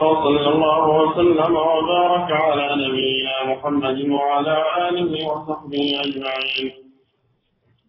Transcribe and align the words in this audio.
وصلى 0.00 0.48
الله 0.48 0.88
وسلم 0.88 1.56
وبارك 1.56 2.32
على 2.32 2.88
نبينا 2.88 3.44
محمد 3.44 4.10
وعلى 4.10 4.56
آله 4.88 5.12
وصحبه 5.28 6.00
أجمعين. 6.04 6.72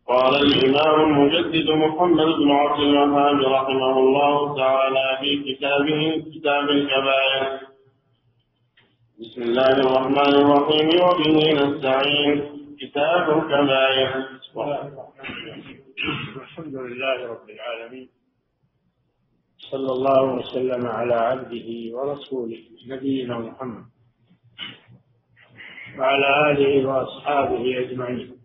قال 0.08 0.36
الإمام 0.36 0.98
المجدد 1.02 1.70
محمد 1.70 2.26
بن 2.26 2.52
عبد 2.52 2.80
الوهاب 2.80 3.42
رحمه 3.42 4.00
الله 4.00 4.58
تعالى 4.58 5.18
في 5.20 5.54
كتابه 5.54 6.24
كتاب 6.34 6.70
الكبائر. 6.70 7.60
بسم 9.20 9.42
الله 9.42 9.72
الرحمن 9.72 10.34
الرحيم. 10.42 10.88
وبه 11.06 11.54
نستعين. 11.54 12.38
كتاب 12.82 13.38
الكبائر. 13.38 14.10
الحمد 16.42 16.76
لله 16.76 17.18
رب 17.34 17.50
العالمين. 17.50 18.10
صلى 19.72 19.92
الله 19.92 20.24
وسلم 20.34 20.88
على 20.88 21.14
عبده 21.14 21.68
ورسوله 21.98 22.64
نبينا 22.88 23.40
محمد 23.40 23.86
وعلى 25.98 26.52
آله 26.52 26.88
وأصحابه 26.88 27.80
أجمعين. 27.80 28.36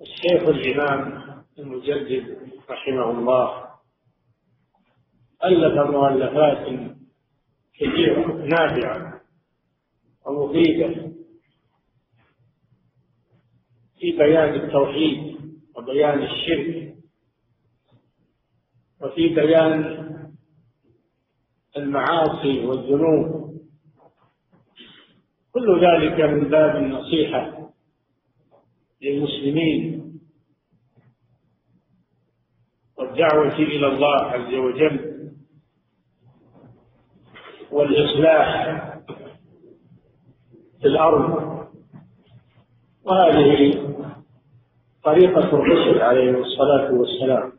الشيخ 0.00 0.42
الإمام 0.48 1.24
المجدد 1.58 2.38
رحمه 2.70 3.10
الله 3.10 3.64
ألف 5.44 5.90
مؤلفات 5.90 6.66
كثيرة 7.74 8.32
نافعة 8.32 9.20
ومفيدة 10.26 11.12
في 13.98 14.12
بيان 14.12 14.54
التوحيد 14.54 15.23
وبيان 15.76 16.22
الشرك. 16.22 16.94
وفي 19.02 19.28
بيان 19.28 20.04
المعاصي 21.76 22.58
والذنوب. 22.66 23.54
كل 25.52 25.80
ذلك 25.86 26.20
من 26.20 26.48
باب 26.48 26.76
النصيحة 26.76 27.70
للمسلمين. 29.02 30.14
والدعوة 32.98 33.56
إلى 33.56 33.86
الله 33.86 34.16
عز 34.16 34.54
وجل. 34.54 35.30
والإصلاح 37.70 38.74
في 40.80 40.86
الأرض. 40.88 41.54
وهذه 43.04 43.93
طريقة 45.04 45.38
الرسل 45.52 46.02
عليهم 46.02 46.34
الصلاة 46.36 46.92
والسلام. 46.92 47.52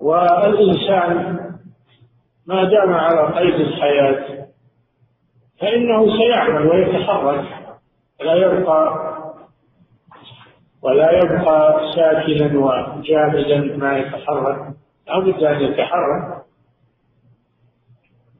والإنسان 0.00 1.38
ما 2.46 2.64
دام 2.64 2.92
على 2.92 3.34
قيد 3.38 3.54
الحياة 3.54 4.46
فإنه 5.60 6.16
سيعمل 6.18 6.66
ويتحرك 6.66 7.44
لا 8.20 8.34
يبقى 8.34 9.10
ولا 10.82 11.10
يبقى 11.12 11.92
ساكنا 11.96 12.58
وجامدا 12.58 13.76
ما 13.76 13.98
يتحرك. 13.98 14.74
لا 15.06 15.18
بد 15.18 15.42
أن 15.44 15.60
يتحرك 15.60 16.42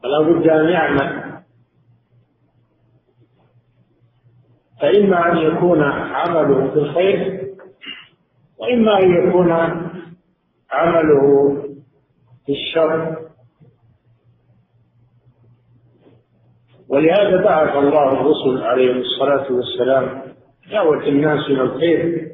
ولا 0.04 0.20
بد 0.20 0.48
أن 0.48 0.68
يعمل. 0.68 1.19
فإما 4.80 5.32
أن 5.32 5.36
يكون 5.36 5.82
عمله 5.82 6.74
بالخير 6.74 7.46
وإما 8.58 8.98
أن 8.98 9.10
يكون 9.10 9.52
عمله 10.70 11.56
بالشر 12.48 13.16
ولهذا 16.88 17.44
بعث 17.44 17.76
الله 17.76 18.12
الرسل 18.12 18.64
عليهم 18.64 18.96
الصلاة 18.96 19.52
والسلام 19.52 20.22
دعوة 20.70 21.08
الناس 21.08 21.46
إلى 21.46 21.62
الخير 21.62 22.30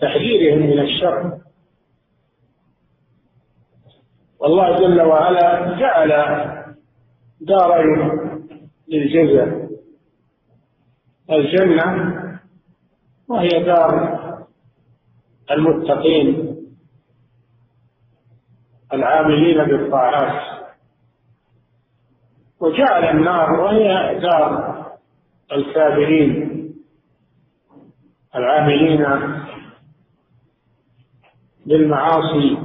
تحذيرهم 0.00 0.58
من 0.58 0.78
الشر. 0.78 1.38
والله 4.40 4.76
جل 4.76 5.00
وعلا 5.00 5.78
جعل 5.78 6.10
دارين 7.40 8.20
للجزاء. 8.88 9.57
الجنة 11.30 12.14
وهي 13.28 13.48
دار 13.48 14.18
المتقين 15.50 16.56
العاملين 18.92 19.64
بالطاعات. 19.64 20.58
وجعل 22.60 23.04
النار 23.04 23.52
وهي 23.52 24.18
دار 24.20 24.86
الكافرين 25.52 26.58
العاملين 28.34 29.06
بالمعاصي 31.66 32.58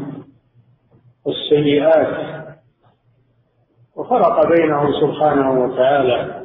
والسيئات. 1.26 2.34
وفرق 3.96 4.48
بينهم 4.48 4.92
سبحانه 5.02 5.52
وتعالى. 5.52 6.43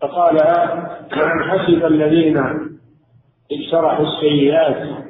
فقال 0.00 0.38
حسب 1.50 1.84
الذين 1.84 2.38
اجترحوا 3.52 4.06
السيئات 4.06 5.04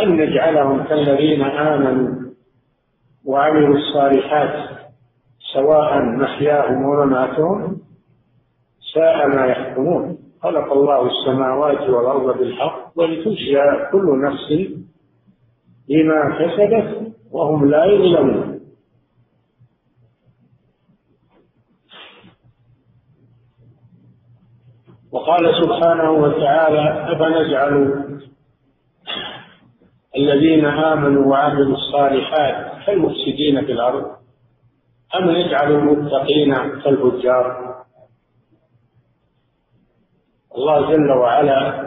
أن 0.00 0.16
نجعلهم 0.16 0.82
كالذين 0.82 1.42
آمنوا 1.42 2.32
وعملوا 3.26 3.76
الصالحات 3.76 4.68
سواء 5.54 6.02
محياهم 6.02 6.84
ومماتهم 6.84 7.78
ساء 8.94 9.28
ما 9.28 9.46
يحكمون. 9.46 10.18
خلق 10.42 10.72
الله 10.72 11.06
السماوات 11.06 11.90
والأرض 11.90 12.38
بالحق 12.38 12.92
ولتجزى 12.96 13.88
كل 13.92 14.22
نفس 14.22 14.72
بما 15.88 16.38
كسبت 16.38 17.12
وهم 17.32 17.70
لا 17.70 17.84
يظلمون. 17.84 18.53
وقال 25.14 25.54
سبحانه 25.62 26.10
وتعالى 26.10 27.12
أفنجعل 27.12 28.04
الذين 30.16 30.64
آمنوا 30.64 31.26
وعملوا 31.26 31.76
الصالحات 31.76 32.86
كالمفسدين 32.86 33.66
في 33.66 33.72
الأرض؟ 33.72 34.04
أم 35.18 35.30
نجعل 35.30 35.72
المتقين 35.72 36.54
كالفجار؟ 36.54 37.74
الله 40.56 40.90
جل 40.92 41.10
وعلا 41.10 41.84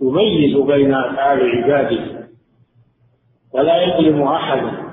يميز 0.00 0.56
بين 0.56 0.94
أفعال 0.94 1.50
عباده 1.50 2.28
ولا 3.52 3.82
يظلم 3.82 4.22
أحدا. 4.22 4.84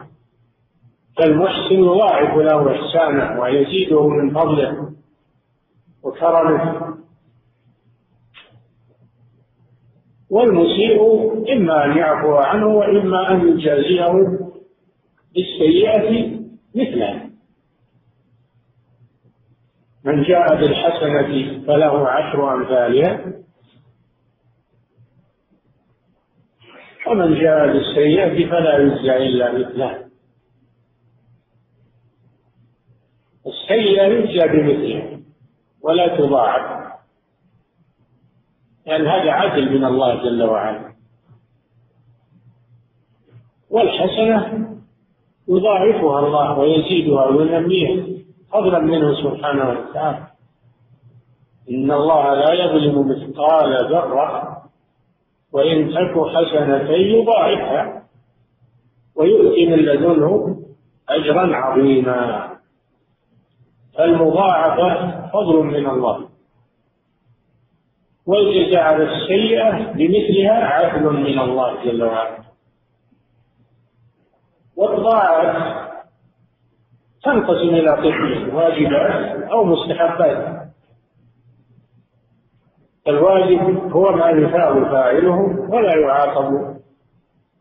فالمحسن 1.18 1.76
يضاعف 1.76 2.38
له 2.38 2.72
إحسانه 2.72 3.42
ويزيده 3.42 4.08
من 4.08 4.34
فضله. 4.34 4.91
وكرمه 6.04 6.98
والمسيء 10.30 11.02
إما 11.54 11.86
أن 11.86 11.98
يعفو 11.98 12.36
عنه 12.36 12.68
وإما 12.68 13.32
أن 13.32 13.48
يجازيه 13.48 14.40
بالسيئة 15.36 16.40
مثله. 16.76 17.30
من 20.04 20.24
جاء 20.24 20.56
بالحسنة 20.56 21.64
فله 21.68 22.08
عشر 22.10 22.54
أمثالها. 22.54 23.42
ومن 27.08 27.40
جاء 27.40 27.68
بالسيئة 27.68 28.50
فلا 28.50 28.78
يجزى 28.78 29.18
إلا 29.18 29.52
مثلها 29.60 30.10
السيئة 33.48 34.04
يجزى 34.04 34.48
بمثلها 34.48 35.11
ولا 35.84 36.18
تضاعف. 36.18 36.82
لأن 38.86 39.08
هذا 39.08 39.32
عدل 39.32 39.78
من 39.78 39.86
الله 39.86 40.24
جل 40.24 40.44
وعلا. 40.44 40.92
والحسنة 43.70 44.68
يضاعفها 45.48 46.20
الله 46.20 46.60
ويزيدها 46.60 47.26
وينميها 47.26 48.06
فضلا 48.52 48.80
منه 48.80 49.14
سبحانه 49.14 49.70
وتعالى. 49.70 50.28
إن 51.72 51.92
الله 51.92 52.34
لا 52.34 52.54
يظلم 52.54 53.10
مثقال 53.10 53.92
ذرة 53.92 54.58
وإن 55.54 55.90
تك 55.90 56.14
حسنة 56.36 56.92
يضاعفها 56.92 58.04
ويؤتي 59.16 59.66
من 59.66 59.78
لدنه 59.78 60.58
أجرا 61.10 61.56
عظيما. 61.56 62.50
فالمضاعفة 63.98 65.21
فضل 65.34 65.64
من 65.64 65.90
الله. 65.90 66.30
والجزاء 68.28 68.82
على 68.82 69.04
السيئة 69.04 69.92
بمثلها 69.92 70.66
عدل 70.66 71.04
من 71.04 71.40
الله 71.40 71.84
جل 71.84 72.04
وعلا. 72.04 72.42
والطاعات 74.78 75.88
تنقسم 77.24 77.70
إلى 77.70 77.90
قسمين 77.90 78.56
واجبات 78.56 79.44
أو 79.52 79.64
مستحبات. 79.64 80.62
الواجب 83.08 83.92
هو 83.92 84.12
ما 84.12 84.30
يثاب 84.30 84.84
فاعله 84.84 85.40
ولا 85.70 85.98
يعاقب 85.98 86.76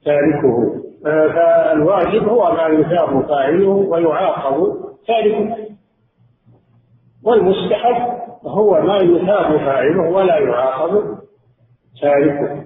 تاركه. 0.05 0.81
فالواجب 1.02 2.28
هو 2.28 2.52
ما 2.52 2.67
يثاب 2.67 3.26
فاعله 3.28 3.69
ويعاقب 3.69 4.75
تاركه. 5.06 5.69
والمستحب 7.31 8.21
هو 8.44 8.82
ما 8.82 8.97
يثاب 8.97 9.56
فاعله 9.56 10.11
ولا 10.11 10.38
يعاقب 10.38 11.19
تاركه 12.00 12.65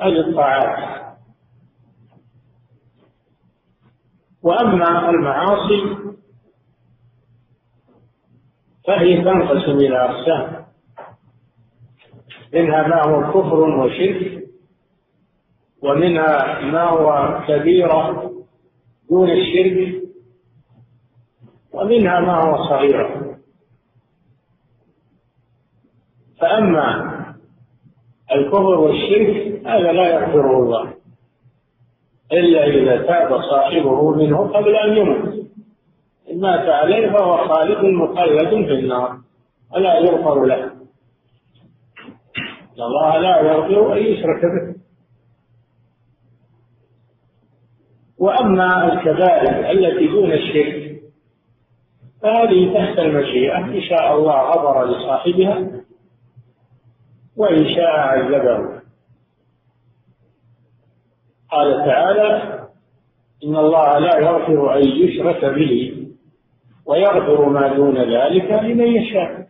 هذه 0.00 0.20
الطاعات. 0.28 1.06
وأما 4.42 5.10
المعاصي 5.10 5.96
فهي 8.86 9.22
تنقسم 9.24 9.76
إلى 9.76 10.04
أقسام. 10.04 10.66
منها 12.54 12.88
ما 12.88 13.02
هو 13.06 13.32
كفر 13.32 13.60
وشرك 13.60 14.48
ومنها 15.82 16.60
ما 16.60 16.82
هو 16.82 17.40
كبيرة 17.48 18.32
دون 19.10 19.30
الشرك 19.30 20.05
ومنها 21.76 22.20
ما 22.20 22.34
هو 22.34 22.68
صغيرة 22.68 23.36
فأما 26.40 27.16
الكفر 28.32 28.78
والشرك 28.80 29.66
هذا 29.66 29.92
لا 29.92 30.08
يغفره 30.08 30.58
الله. 30.62 30.94
إلا 32.32 32.66
إذا 32.66 33.02
تاب 33.06 33.40
صاحبه 33.42 34.10
منه 34.10 34.38
قبل 34.38 34.76
أن 34.76 34.96
يموت. 34.96 35.34
إن 36.30 36.40
مات 36.40 36.68
عليه 36.68 37.12
فهو 37.12 37.48
خالد 37.48 37.84
مخلد 37.84 38.48
في 38.48 38.72
النار 38.72 39.18
ولا 39.74 39.98
يغفر 39.98 40.44
له. 40.44 40.64
إن 42.76 42.82
الله 42.82 43.18
لا 43.18 43.40
يغفر 43.40 43.92
أن 43.92 43.98
يشرك 43.98 44.40
به. 44.42 44.76
وأما 48.18 48.92
الكبائر 48.92 49.70
التي 49.70 50.06
دون 50.06 50.32
الشرك 50.32 50.85
فهذه 52.26 52.74
تحت 52.74 52.98
المشيئة. 52.98 53.58
إن 53.58 53.82
شاء 53.82 54.14
الله 54.16 54.34
غفر 54.34 54.84
لصاحبها 54.84 55.66
وإن 57.36 57.74
شاء 57.74 57.90
عذبه 57.90 58.80
قال 61.50 61.84
تعالى 61.86 62.60
إن 63.44 63.56
الله 63.56 63.98
لا 63.98 64.18
يغفر 64.18 64.76
أن 64.76 64.88
يشرك 64.88 65.44
به 65.44 66.06
ويغفر 66.86 67.48
ما 67.48 67.68
دون 67.76 67.98
ذلك 67.98 68.50
لمن 68.50 68.86
يشاء. 68.86 69.48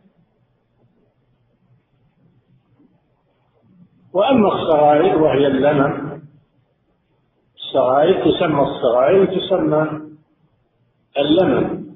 وأما 4.12 4.48
الصغائر 4.48 5.22
وهي 5.22 5.46
اللمم 5.46 6.20
الصغائر 7.56 8.24
تسمى 8.24 8.62
الصغائر 8.62 9.22
وتسمى 9.22 10.00
اللمم 11.18 11.95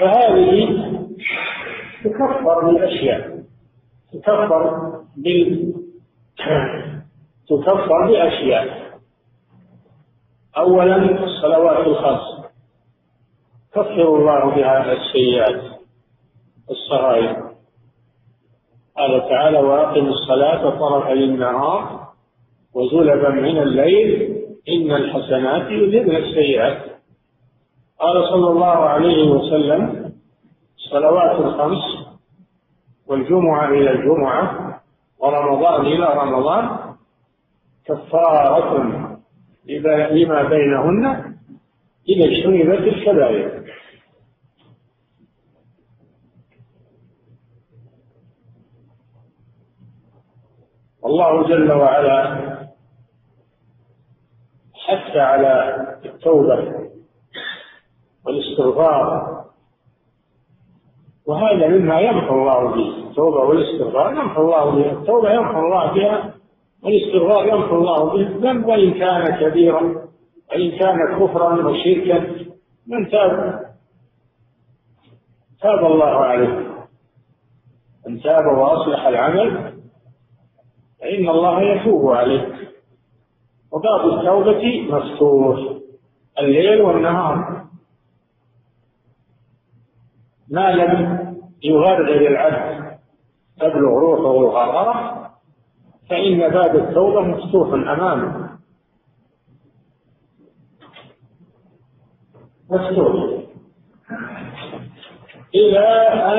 فهذه 0.00 0.68
تكفر 2.04 2.70
بالأشياء 2.70 3.40
تكفر 4.12 4.92
بال 5.16 5.74
تكفر 7.48 8.06
بأشياء. 8.06 8.90
أولا 10.56 11.24
الصلوات 11.24 11.86
الخمس. 11.86 12.50
كفر 13.72 14.16
الله 14.16 14.54
بها 14.54 14.92
السيئات 14.92 15.62
الصغائر. 16.70 17.50
قال 18.96 19.28
تعالى 19.28 19.58
وأقم 19.58 20.06
الصلاة 20.06 20.70
طرفي 20.70 21.12
النهار 21.12 22.08
وزلفا 22.74 23.28
من 23.28 23.58
الليل 23.58 24.36
إن 24.68 24.92
الحسنات 24.92 25.70
يذهبن 25.70 26.16
السيئات. 26.16 26.89
قال 28.00 28.28
صلى 28.28 28.48
الله 28.50 28.76
عليه 28.88 29.30
وسلم 29.30 30.12
الصلوات 30.76 31.40
الخمس 31.40 31.78
والجمعة 33.06 33.68
إلى 33.68 33.90
الجمعة 33.90 34.80
ورمضان 35.18 35.86
إلى 35.86 36.04
رمضان 36.04 36.94
كفارة 37.84 38.74
لما 40.12 40.42
بينهن 40.42 41.34
إذا 42.08 42.24
اجتنبت 42.24 42.78
الكبائر. 42.94 43.60
الله 51.06 51.48
جل 51.48 51.72
وعلا 51.72 52.50
حث 54.74 55.16
على 55.16 55.76
التوبة 56.04 56.90
والاستغفار. 58.26 59.40
وهذا 61.26 61.68
مما 61.68 62.00
يمحو 62.00 62.34
الله 62.34 62.74
به. 62.74 63.08
التوبة 63.08 63.36
والاستغفار 63.36 64.10
يمحو 64.12 64.42
الله 64.42 64.70
بها 64.70 64.92
التوبة 64.92 65.32
يمحو 65.32 65.58
الله 65.58 65.92
بها 65.92 66.34
والاستغفار 66.82 67.48
يمحو 67.48 67.76
الله 67.76 68.04
به. 68.04 68.38
بل 68.38 68.64
وإن 68.64 68.94
كان 68.94 69.36
كبيرا 69.40 69.82
وإن 70.50 70.78
كان 70.78 70.98
كفرا 71.18 71.68
وشركا 71.68 72.18
من 72.86 73.10
تاب. 73.10 73.60
تاب 75.62 75.84
الله 75.86 76.14
عليه. 76.14 76.70
من 78.08 78.20
تاب 78.20 78.58
وأصلح 78.58 79.06
العمل 79.06 79.72
فإن 81.00 81.28
الله 81.28 81.62
يتوب 81.62 82.10
عليه. 82.10 82.54
وباب 83.72 84.18
التوبة 84.18 84.88
مفتوح. 84.90 85.58
الليل 86.38 86.82
والنهار. 86.82 87.60
ما 90.50 90.72
لم 90.72 91.18
يغرغر 91.62 92.26
العبد 92.26 92.98
تبلغ 93.60 93.98
روحه 93.98 94.40
الغرغرة 94.40 95.30
فإن 96.10 96.38
باب 96.38 96.76
التوبة 96.76 97.20
مفتوح 97.20 97.72
أمامه. 97.72 98.50
مفتوح. 102.70 103.40
إلى 105.54 105.86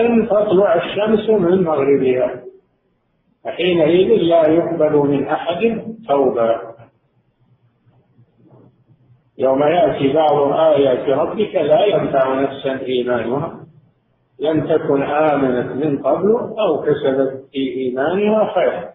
أن 0.01 0.27
تطلع 0.27 0.75
الشمس 0.75 1.29
من 1.29 1.63
مغربها 1.63 2.41
فحينئذ 3.43 4.07
لا 4.07 4.47
يقبل 4.47 4.97
من 4.97 5.27
أحد 5.27 5.81
توبة. 6.07 6.61
يوم 9.37 9.63
يأتي 9.63 10.13
بعض 10.13 10.51
آيات 10.53 11.09
ربك 11.09 11.55
لا 11.55 11.85
ينفع 11.85 12.41
نفسا 12.41 12.85
إيمانها. 12.85 13.60
لم 14.41 14.67
تكن 14.67 15.03
آمنت 15.03 15.85
من 15.85 16.03
قبل 16.03 16.35
أو 16.59 16.81
كسبت 16.81 17.45
في 17.51 17.59
إيمانها 17.59 18.53
خيرا. 18.53 18.91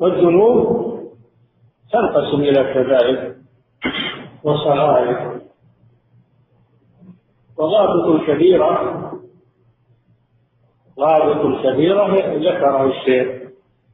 والذنوب 0.00 0.84
تنقسم 1.92 2.40
إلى 2.40 2.74
كبائر 2.74 3.34
وصغائر. 4.44 5.40
وضابط 7.58 8.06
الكبيرة 8.06 9.10
ضابط 10.98 11.44
الكبيرة 11.44 12.14
ذكره 12.36 12.86
الشيخ 12.86 13.42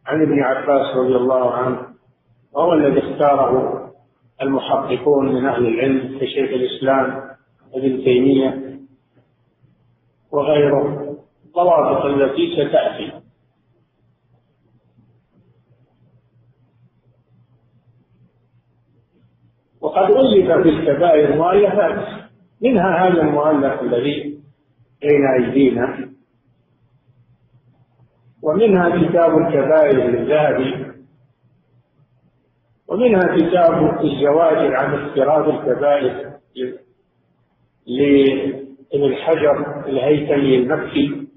عن 0.07 0.23
ابن 0.23 0.43
عباس 0.43 0.97
رضي 0.97 1.17
الله 1.17 1.51
عنه 1.51 1.87
وهو 2.53 2.73
الذي 2.73 2.99
اختاره 2.99 3.80
المحققون 4.43 5.35
من 5.35 5.47
أهل 5.47 5.67
العلم 5.67 6.19
كشيخ 6.19 6.51
الإسلام 6.51 7.31
ابن 7.75 8.05
تيمية 8.05 8.81
وغيره. 10.33 11.17
الضوابط 11.47 12.05
التي 12.05 12.55
ستأتي. 12.55 13.13
وقد 19.81 20.11
ألف 20.11 20.63
في 20.63 20.69
الكبائر 20.69 21.37
مؤلفات. 21.37 22.21
منها 22.63 23.07
هذا 23.07 23.23
المؤلف 23.23 23.83
الذي 23.83 24.41
بين 25.03 25.27
أيدينا. 25.27 26.11
ومنها 28.43 28.89
كتاب 28.89 29.39
الكبائر 29.39 29.97
للذهبي 29.97 30.90
ومنها 32.91 33.37
كتاب 33.37 34.05
الزواج 34.05 34.75
عن 34.75 34.95
افتراض 34.95 35.49
الكبائر 35.49 36.31
لابن 37.87 39.15
حجر 39.15 39.87
الهيثمي 39.87 40.57
المكي 40.57 41.29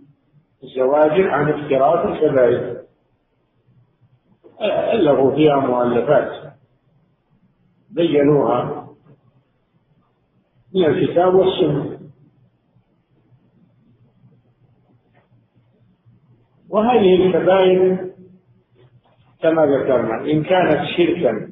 الزواجر 0.64 1.30
عن 1.30 1.50
افتراض 1.50 2.08
الكبائر. 2.08 2.84
ألفوا 4.94 5.36
فيها 5.36 5.56
مؤلفات. 5.56 6.54
بينوها 7.90 8.88
من 10.76 10.86
الكتاب 10.86 11.36
والسنة. 11.36 12.00
وهذه 16.70 17.16
الكبائر 17.16 18.13
كما 19.44 19.66
ذكرنا 19.66 20.22
إن 20.32 20.44
كانت 20.44 20.82
شركا 20.98 21.50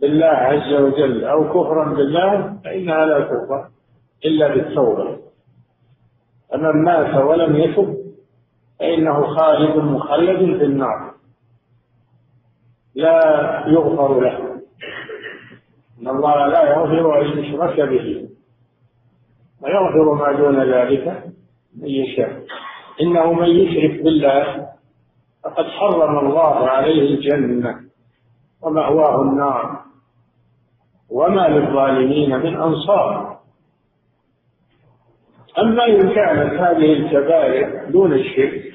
بالله 0.00 0.26
عز 0.26 0.72
وجل 0.72 1.24
أو 1.24 1.48
كفرا 1.48 1.94
بالله 1.94 2.56
فإنها 2.64 3.06
لا 3.06 3.20
تغفر 3.20 3.68
إلا 4.24 4.54
بالتوبة. 4.54 5.18
فمن 6.50 6.84
مات 6.84 7.14
ولم 7.24 7.56
يتب 7.56 7.96
فإنه 8.80 9.26
خالد 9.26 9.76
مخلد 9.76 10.58
في 10.58 10.64
النار. 10.64 11.14
لا 12.94 13.20
يغفر 13.66 14.20
له. 14.20 14.60
إن 16.00 16.08
الله 16.08 16.46
لا 16.46 16.62
يغفر 16.70 17.20
أن 17.20 17.38
يشرك 17.38 17.80
به. 17.80 18.28
ويغفر 19.62 20.14
ما 20.14 20.32
دون 20.32 20.72
ذلك 20.72 21.24
من 21.76 21.88
يشاء. 21.88 22.42
إنه 23.00 23.32
من 23.32 23.48
يشرك 23.48 24.02
بالله 24.02 24.69
فقد 25.50 25.64
حرم 25.64 26.18
الله 26.18 26.68
عليه 26.68 27.14
الجنة 27.14 27.80
ومأواه 28.62 29.22
النار 29.22 29.80
وما 31.10 31.48
للظالمين 31.48 32.38
من 32.38 32.56
أنصار. 32.56 33.40
أما 35.58 35.86
إن 35.86 36.14
كانت 36.14 36.52
هذه 36.60 36.92
الكبائر 36.92 37.90
دون 37.90 38.12
الشرك 38.12 38.72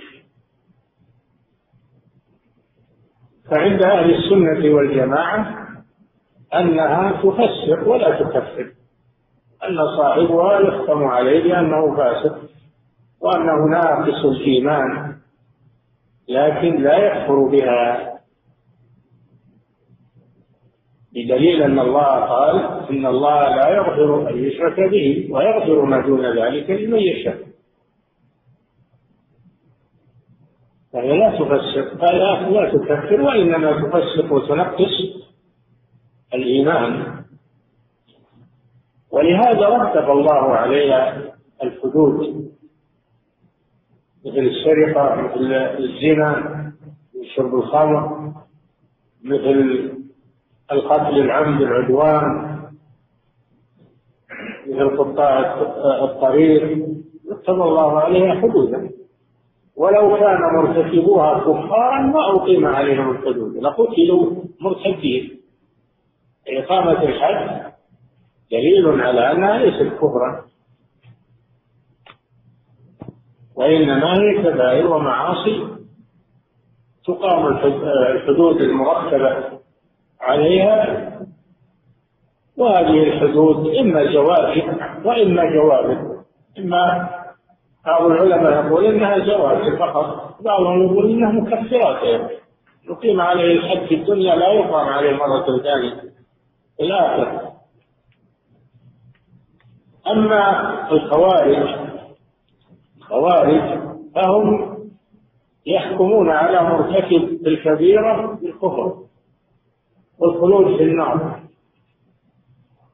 فعند 3.52 3.84
أهل 3.84 4.16
السنة 4.16 4.76
والجماعة 4.76 5.68
أنها 6.54 7.12
تفسر 7.12 7.90
ولا 7.90 8.20
تكفر 8.20 8.72
أن 9.64 9.78
صاحبها 9.98 10.60
يختم 10.60 11.04
عليه 11.04 11.44
بأنه 11.44 11.96
فاسق 11.98 12.38
وأنه 13.22 13.66
ناقص 13.66 14.26
الإيمان. 14.26 15.15
لكن 16.30 16.84
لا 16.84 16.98
يكفر 16.98 17.40
بها. 17.48 18.16
بدليل 21.14 21.64
أن 21.64 21.80
الله 21.80 22.20
قال 22.20 22.56
إن 22.90 23.06
الله 23.06 23.56
لا 23.56 23.70
يغفر 23.70 24.30
أن 24.30 24.44
يشرك 24.44 24.80
به 24.80 25.28
ويغفر 25.32 25.86
ما 25.86 26.02
دون 26.02 26.26
ذلك 26.40 26.70
لمن 26.70 27.00
يشاء. 27.00 27.38
فهي 30.94 31.18
لا 31.18 31.30
تفسر 31.30 31.96
لا 32.02 32.50
لا 32.50 32.72
تكفر 32.72 33.22
وإنما 33.22 33.72
تفسق 33.72 34.34
وتنقص 34.34 35.26
الإيمان. 36.34 37.24
ولهذا 39.12 39.68
رتب 39.68 40.12
الله 40.12 40.56
عليها 40.56 41.36
الحدود. 41.64 42.45
مثل 44.26 44.40
السرقة 44.40 45.16
مثل 45.16 45.54
الزنا 45.54 46.56
شرب 47.36 47.56
الخمر 47.56 48.32
مثل 49.24 49.90
القتل 50.72 51.20
العمد 51.20 51.62
العدوان 51.62 52.56
مثل 54.68 54.98
قطاع 54.98 55.62
الطريق. 56.04 56.86
كتب 57.44 57.62
الله 57.62 58.00
عليها 58.00 58.36
حدودا. 58.42 58.90
ولو 59.76 60.18
كان 60.18 60.40
مرتكبوها 60.54 61.40
كفارا 61.40 62.02
ما 62.02 62.36
أقيم 62.36 62.66
عليهم 62.66 63.12
الحدود. 63.12 63.58
لقتلوا 63.58 64.32
مرتدين. 64.62 65.40
إقامة 66.48 67.04
الحد 67.04 67.72
دليل 68.52 69.02
على 69.02 69.32
أنها 69.32 69.58
ليست 69.58 69.96
كفرا. 69.96 70.46
وإنما 73.56 74.14
هي 74.14 74.44
كبائر 74.44 74.88
ومعاصي 74.88 75.68
تقام 77.06 77.58
الحدود 78.16 78.62
المرتبة 78.62 79.60
عليها. 80.22 81.12
وهذه 82.58 83.04
الحدود 83.04 83.76
إما 83.76 84.14
زواجر 84.14 84.76
وإما 85.06 85.44
جوابر 85.46 86.16
إما 86.60 87.10
بعض 87.86 88.06
العلماء 88.06 88.66
يقول 88.66 88.86
إنها 88.86 89.20
زواجر 89.20 89.78
فقط 89.78 90.36
بعضهم 90.42 90.84
يقول 90.84 91.10
إنها 91.12 91.32
مكفرات. 91.32 92.32
يقيم 92.90 93.22
عليه 93.22 93.54
الحد 93.60 93.88
في 93.88 93.96
الدنيا 93.96 94.36
لا 94.36 94.48
يقام 94.54 94.88
عليه 94.88 95.14
مرة 95.16 95.46
ثانية 95.64 96.02
في 96.78 96.84
الآخرة. 96.84 97.52
أما 100.12 100.92
الخوارج 100.92 101.85
الخوارج 103.06 103.80
فهم 104.16 104.76
يحكمون 105.66 106.30
على 106.30 106.62
مرتكب 106.70 107.48
الكبيرة 107.48 108.40
بالكفر 108.42 108.94
والخلود 110.20 110.78
في 110.78 110.84
النار. 110.84 111.40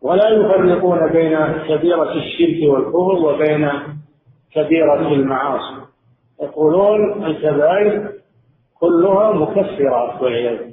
ولا 0.01 0.29
يفرقون 0.29 1.11
بين 1.11 1.37
كبيرة 1.67 2.13
الشرك 2.13 2.69
والكفر 2.69 3.25
وبين 3.25 3.69
كبيرة 4.51 5.07
المعاصي. 5.13 5.81
يقولون 6.41 7.25
الكبائر 7.25 8.11
كلها 8.79 9.31
مكفرات 9.31 10.21
والعياذ 10.21 10.71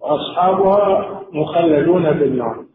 وأصحابها 0.00 1.20
مخلدون 1.32 2.12
بالنار 2.12 2.65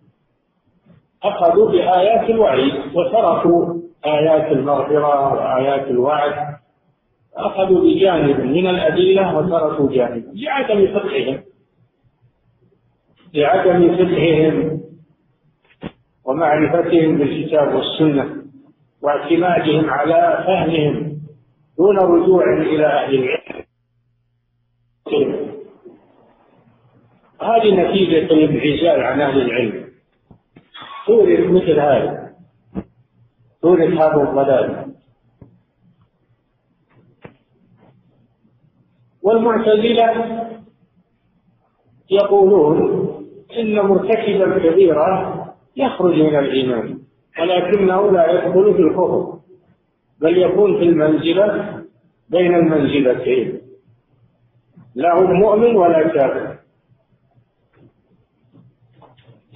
أخذوا 1.23 1.71
بآيات 1.71 2.29
الوعيد 2.29 2.73
وتركوا 2.95 3.81
آيات 4.05 4.51
المغفرة 4.51 5.33
وآيات 5.33 5.87
الوعد. 5.87 6.55
أخذوا 7.35 7.81
بجانب 7.81 8.39
من 8.39 8.67
الأدلة 8.67 9.37
وتركوا 9.37 9.91
جانب 9.91 10.23
لعدم 10.33 10.87
فقههم. 10.93 11.41
لعدم 13.33 13.95
فقههم 13.95 14.81
ومعرفتهم 16.25 17.17
بالكتاب 17.17 17.75
والسنة 17.75 18.35
واعتمادهم 19.01 19.89
على 19.89 20.43
فهمهم 20.47 21.21
دون 21.77 21.97
رجوع 21.97 22.43
إلى 22.61 22.85
أهل 22.85 23.15
العلم. 23.15 23.41
هذه 27.41 27.75
نتيجة 27.75 28.33
الانعزال 28.33 29.03
عن 29.03 29.21
أهل 29.21 29.41
العلم. 29.41 29.90
تورث 31.11 31.39
مثل 31.39 31.79
هذا. 31.79 32.31
تورث 33.61 33.93
هذا 33.93 34.21
الضلال 34.23 34.85
والمعتزلة 39.21 40.07
يقولون 42.11 42.77
إن 43.59 43.79
مرتكب 43.79 44.41
الكبيرة 44.41 45.35
يخرج 45.75 46.15
من 46.21 46.35
الإيمان 46.39 46.99
ولكنه 47.39 48.11
لا 48.11 48.31
يدخل 48.31 48.73
في 48.73 48.81
الكفر 48.81 49.33
بل 50.21 50.37
يكون 50.37 50.77
في 50.77 50.83
المنزلة 50.83 51.83
بين 52.29 52.55
المنزلتين. 52.55 53.61
لا 54.95 55.13
هو 55.13 55.27
مؤمن 55.27 55.75
ولا 55.75 56.07
كافر. 56.07 56.60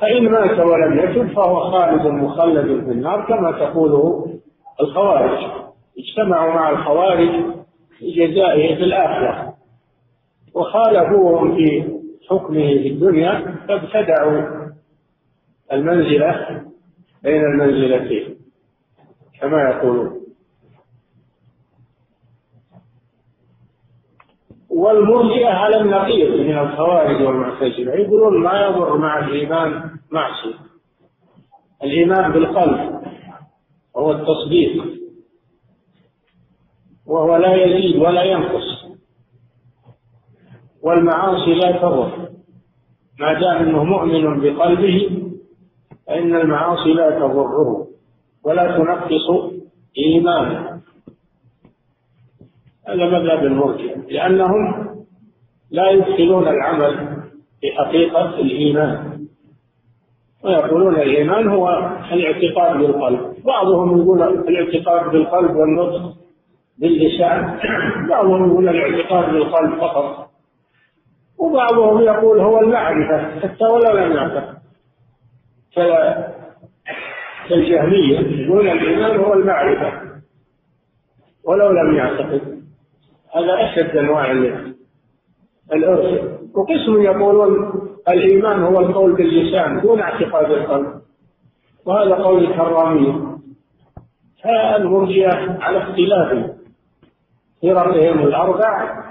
فإن 0.02 0.30
مات 0.32 0.60
ولم 0.60 1.00
يتب 1.00 1.34
فهو 1.34 1.72
خالد 1.72 2.08
مخلد 2.08 2.66
في 2.66 2.92
النار 2.92 3.26
كما 3.28 3.52
تقوله 3.52 4.26
الخوارج. 4.82 5.46
اجتمعوا 6.00 6.54
مع 6.54 6.70
الخوارج 6.70 7.30
في 8.00 8.12
جزائه 8.12 8.76
في 8.76 8.84
الآخرة. 8.84 9.54
وخالفوهم 10.54 11.56
في 11.56 11.84
حكمه 12.30 12.68
في 12.68 12.88
الدنيا 12.88 13.56
فابتدعوا 13.68 14.42
المنزلة 15.72 16.62
بين 17.24 17.42
المنزلتين 17.46 18.36
كما 19.42 19.62
يقولون. 19.62 20.25
والمرجئة 24.76 25.48
على 25.48 25.82
النقيض 25.82 26.40
من 26.40 26.58
الخوارج 26.58 27.22
والمعتزلة. 27.22 27.94
يقولون 27.94 28.44
ما 28.44 28.62
يضر 28.62 28.98
مع 28.98 29.20
الإيمان 29.20 29.90
معصية. 30.12 30.60
الإيمان 31.84 32.32
بالقلب 32.32 33.02
وهو 33.96 34.12
التصديق. 34.12 34.84
وهو 37.08 37.36
لا 37.36 37.56
يزيد 37.56 37.96
ولا 37.96 38.24
ينقص. 38.24 38.86
والمعاصي 40.84 41.54
لا 41.54 41.72
تضر. 41.72 42.30
ما 43.20 43.34
دام 43.40 43.58
إنه 43.58 43.84
مؤمن 43.84 44.42
بقلبه 44.42 45.22
فإن 46.08 46.36
المعاصي 46.36 46.94
لا 46.94 47.10
تضره. 47.10 47.88
ولا 48.44 48.78
تنقص 48.78 49.54
إيمانه. 49.98 50.65
هذا 52.88 53.06
مذهب 53.06 53.44
المرجع 53.46 53.94
لأنهم 54.10 54.86
لا 55.72 55.90
يدخلون 55.90 56.48
العمل 56.48 57.16
في 57.62 57.72
حقيقة 57.72 58.40
الإيمان. 58.40 59.26
ويقولون 60.44 60.96
الإيمان 60.96 61.48
هو 61.48 61.70
الاعتقاد 62.12 62.78
بالقلب. 62.78 63.36
بعضهم 63.46 64.02
يقول 64.02 64.22
الاعتقاد 64.24 65.12
بالقلب 65.12 65.56
والنطق 65.56 66.14
باللسان. 66.78 67.60
بعضهم 68.10 68.52
يقول 68.52 68.70
الاعتقاد 68.70 69.34
بالقلب 69.34 69.80
فقط. 69.80 70.30
وبعضهم 71.38 72.02
يقول 72.02 72.40
هو 72.40 72.60
المعرفة 72.60 73.40
حتى 73.40 73.66
ولو 73.66 73.98
لم 73.98 74.12
يعتقد. 74.12 74.56
كالجهمية 77.50 78.20
يقول 78.20 78.68
الإيمان 78.68 79.20
هو 79.20 79.34
المعرفة 79.34 80.02
ولو 81.44 81.72
لم 81.72 81.96
يعتقد. 81.96 82.55
هذا 83.36 83.54
أشد 83.66 83.98
أنواع 83.98 84.32
الإرث 85.74 86.36
وقسم 86.54 87.02
يقولون 87.02 87.82
الإيمان 88.10 88.64
هو 88.64 88.80
القول 88.80 89.16
باللسان 89.16 89.82
دون 89.82 90.00
اعتقاد 90.00 90.52
القلب. 90.52 91.02
وهذا 91.86 92.16
قول 92.16 92.44
الحرامية 92.44 93.38
فالمرجئة 94.44 95.64
على 95.64 95.78
اختلاف 95.78 96.56
فرقهم 97.62 98.28
الأربع. 98.28 99.04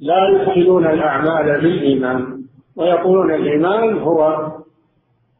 لا 0.00 0.28
يدخلون 0.28 0.86
الأعمال 0.86 1.60
بالإيمان. 1.60 2.42
ويقولون 2.76 3.34
الإيمان 3.34 3.98
هو 3.98 4.52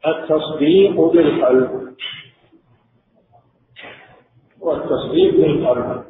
التصديق 0.07 1.01
بالقلب. 1.01 1.87
والتصديق 4.59 5.35
بالقلب. 5.35 6.06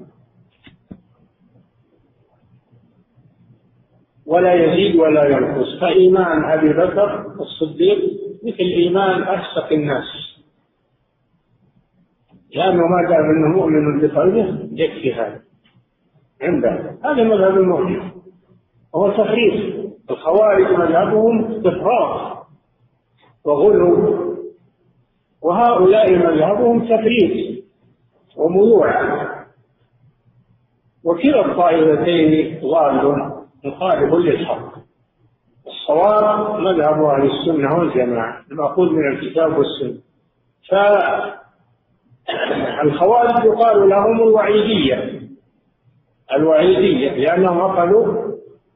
ولا 4.28 4.54
يزيد 4.54 4.96
ولا 4.96 5.26
ينقص. 5.26 5.80
فإيمان 5.82 6.52
أبي 6.52 6.74
بكر 6.74 7.26
الصديق 7.40 7.98
مثل 8.44 8.60
إيمان 8.60 9.24
أفسق 9.24 9.72
الناس. 9.72 10.04
لأنه 12.56 12.82
ما 12.88 13.10
دام 13.10 13.30
أنه 13.30 13.58
مؤمن 13.58 14.02
بقلبه 14.02 14.68
يكفي 14.72 15.14
هذا. 15.14 15.42
عنده. 16.42 16.98
هذا 17.06 17.24
مذهب 17.24 17.58
المؤمن. 17.58 18.12
هو 18.96 19.12
تفريط 19.12 19.76
الخوارج 20.12 20.72
مذهبهم 20.72 21.46
استفراغ 21.46 22.38
وغلو. 23.46 24.28
وهؤلاء 25.42 26.16
مذهبهم 26.16 26.86
تفريط 26.86 27.64
وميوعة 28.38 29.28
وكلا 31.04 31.46
الطائفتين 31.46 32.60
ضال 32.62 33.27
مخالف 33.66 34.14
للحق 34.14 34.74
الصواب 35.68 36.60
مذهب 36.60 37.04
أهل 37.04 37.32
السنة 37.32 37.80
والجماعة 37.80 38.44
المأخوذ 38.52 38.90
من 38.90 39.12
الكتاب 39.12 39.58
والسنة. 39.58 40.00
فالخوارج 42.80 43.46
يقال 43.46 43.90
لهم 43.90 44.22
الوعيدية. 44.22 45.22
الوعيدية 46.36 47.12
لأنهم 47.12 47.62
أخذوا 47.62 48.28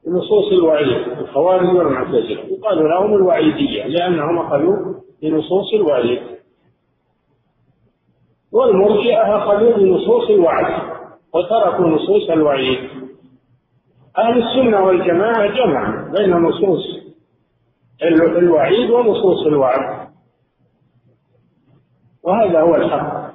بنصوص 0.06 0.52
الوعيد. 0.52 1.08
الخوارج 1.18 1.76
والمعتزلة 1.76 2.40
يقال 2.40 2.88
لهم 2.88 3.14
الوعيدية 3.14 3.86
لأنهم 3.86 4.38
أخذوا 4.38 4.94
بنصوص 5.22 5.74
الوعيد. 5.74 6.22
والمرجئة 8.52 9.36
أخذوا 9.36 9.76
بنصوص 9.76 10.30
الوعد 10.30 10.82
وتركوا 11.34 11.88
نصوص 11.88 12.30
الوعيد. 12.30 12.91
أهل 14.18 14.42
السنة 14.42 14.80
والجماعة 14.80 15.46
جمع 15.46 16.08
بين 16.16 16.30
نصوص 16.30 17.02
الوعيد 18.36 18.90
ونصوص 18.90 19.46
الوعد. 19.46 20.08
وهذا 22.22 22.60
هو 22.60 22.74
الحق. 22.74 23.32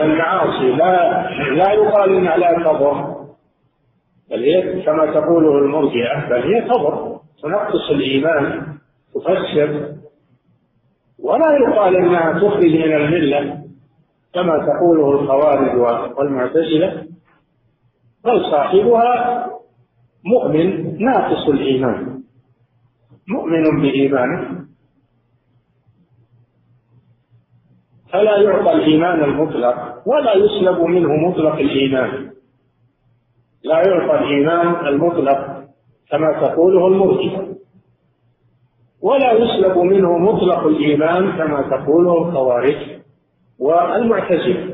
المعاصي 0.00 0.70
لا 0.70 1.22
لا 1.50 1.72
يقال 1.72 2.16
انها 2.16 2.36
لا 2.36 2.52
تضر 2.52 3.14
بل 4.30 4.42
هي 4.42 4.82
كما 4.82 5.06
تقوله 5.06 5.58
المرجئة 5.58 6.28
بل 6.28 6.54
هي 6.54 6.60
تضر 6.60 7.20
تنقص 7.42 7.90
الإيمان 7.90 8.76
تفسر. 9.14 9.94
ولا 11.18 11.58
يقال 11.60 11.96
إنها 11.96 12.32
تخرج 12.32 12.66
من 12.76 12.92
الملة 12.94 13.64
كما 14.34 14.66
تقوله 14.66 15.20
الخوارج 15.20 15.76
والمعتزلة. 16.18 17.13
بل 18.24 18.50
صاحبها 18.50 19.46
مؤمن 20.24 20.98
ناقص 21.04 21.48
الإيمان. 21.48 22.22
مؤمن 23.28 23.82
بإيمانه. 23.82 24.64
فلا 28.12 28.36
يعطى 28.38 28.72
الإيمان 28.72 29.24
المطلق 29.24 30.02
ولا 30.06 30.34
يسلب 30.34 30.80
منه 30.80 31.08
مطلق 31.28 31.54
الإيمان. 31.54 32.30
لا 33.64 33.82
يعطى 33.88 34.18
الإيمان 34.18 34.86
المطلق 34.86 35.64
كما 36.10 36.32
تقوله 36.40 36.86
المرجئة. 36.86 37.54
ولا 39.02 39.32
يسلب 39.32 39.78
منه 39.78 40.18
مطلق 40.18 40.66
الإيمان 40.66 41.32
كما 41.32 41.62
تقوله 41.62 42.28
الخوارج 42.28 42.76
والمعتزلة. 43.58 44.73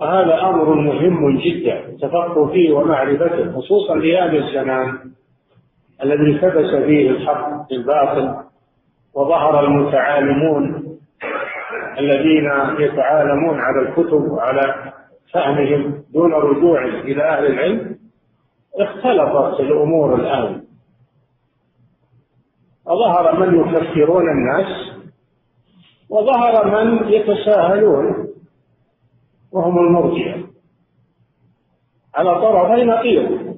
وهذا 0.00 0.40
أمر 0.40 0.74
مهم 0.74 1.38
جدا 1.38 1.78
التفقه 1.88 2.46
فيه 2.46 2.72
ومعرفته 2.72 3.52
خصوصا 3.52 4.00
في 4.00 4.18
هذا 4.18 4.38
الزمان 4.38 4.98
الذي 6.02 6.30
التبس 6.30 6.84
فيه 6.84 7.10
الحق 7.10 7.68
بالباطل 7.68 8.34
وظهر 9.14 9.64
المتعالمون 9.64 10.82
الذين 11.98 12.50
يتعالمون 12.78 13.60
على 13.60 13.88
الكتب 13.88 14.32
وعلى 14.32 14.92
فهمهم 15.32 16.02
دون 16.12 16.32
رجوع 16.32 16.84
إلى 16.84 17.22
أهل 17.22 17.46
العلم 17.46 17.96
اختلطت 18.80 19.60
الأمور 19.60 20.14
الآن. 20.14 20.62
وظهر 22.86 23.40
من 23.40 23.60
يكفرون 23.60 24.30
الناس 24.30 24.92
وظهر 26.10 26.84
من 26.84 27.08
يتساهلون. 27.12 28.31
وهم 29.52 29.78
المرجئة 29.78 30.52
على 32.14 32.34
طرفي 32.34 32.84
نقيض. 32.84 33.56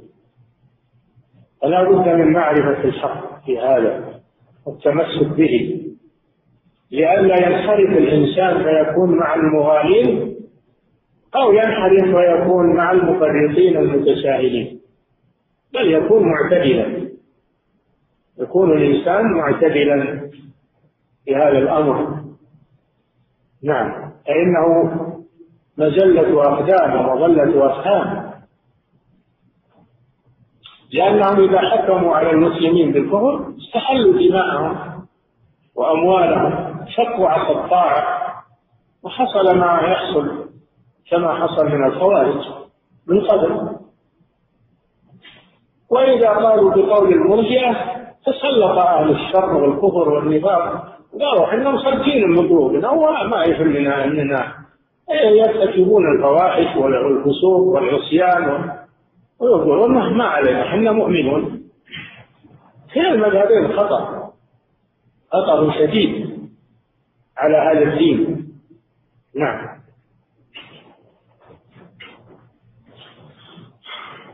فلا 1.63 1.83
بد 1.83 2.09
من 2.09 2.33
معرفة 2.33 2.85
الحق 2.85 3.45
في 3.45 3.59
هذا 3.59 4.21
والتمسك 4.67 5.29
به. 5.37 5.81
لئلا 6.91 7.47
ينحرف 7.47 7.91
الإنسان 7.99 8.65
فيكون 8.65 9.17
مع 9.17 9.35
المغالين 9.35 10.37
أو 11.37 11.53
ينحرف 11.53 12.15
ويكون 12.15 12.77
مع 12.77 12.91
المفرطين 12.93 13.77
المتساهلين. 13.77 14.81
بل 15.75 15.93
يكون 15.93 16.29
معتدلا. 16.29 17.11
يكون 18.39 18.73
الإنسان 18.73 19.33
معتدلا 19.33 20.31
في 21.25 21.37
هذا 21.37 21.59
الأمر. 21.59 22.25
نعم. 23.63 24.11
فإنه 24.27 25.13
مزلة 25.79 26.43
أقدام 26.43 27.09
وظلة 27.09 27.67
أفهام 27.71 28.35
لأنهم 30.93 31.49
إذا 31.49 31.59
حكموا 31.61 32.17
على 32.17 32.31
المسلمين 32.31 32.93
بالكفر 32.93 33.53
استحلوا 33.59 34.13
دماءهم 34.29 34.77
وأموالهم 35.75 36.77
شقوا 36.97 37.29
عصا 37.29 37.65
الطاعة 37.65 38.25
وحصل 39.03 39.59
ما 39.59 39.81
يحصل 39.81 40.45
كما 41.11 41.35
حصل 41.35 41.67
من 41.67 41.85
الخوارج 41.87 42.41
من 43.07 43.21
قبل. 43.21 43.77
وإذا 45.91 46.29
قالوا 46.29 46.71
بقول 46.71 47.13
المرجئة 47.13 47.73
تسلط 48.27 48.79
أهل 48.79 49.11
الشر 49.11 49.55
والكفر 49.55 50.09
والنفاق 50.09 50.95
قالوا 51.21 51.45
إحنا 51.49 51.71
مصدقين 51.71 52.29
من 52.29 52.85
هو 52.85 53.13
ما 53.29 53.45
يهمنا 53.45 54.05
إننا 54.05 54.63
يرتكبون 55.11 56.17
الفواحش 56.17 56.77
والفسوق 56.77 57.61
والعصيان 57.61 58.71
ويقولون 59.40 60.17
ما 60.17 60.25
علينا 60.25 60.62
إحنا 60.62 60.93
مؤمنون. 60.93 61.62
كلا 62.95 63.12
المذهبين 63.12 63.77
خطأ 63.77 64.31
خطأ 65.33 65.73
شديد 65.73 66.38
على 67.38 67.57
هذا 67.57 67.93
الدين. 67.93 68.49
نعم. 69.37 69.75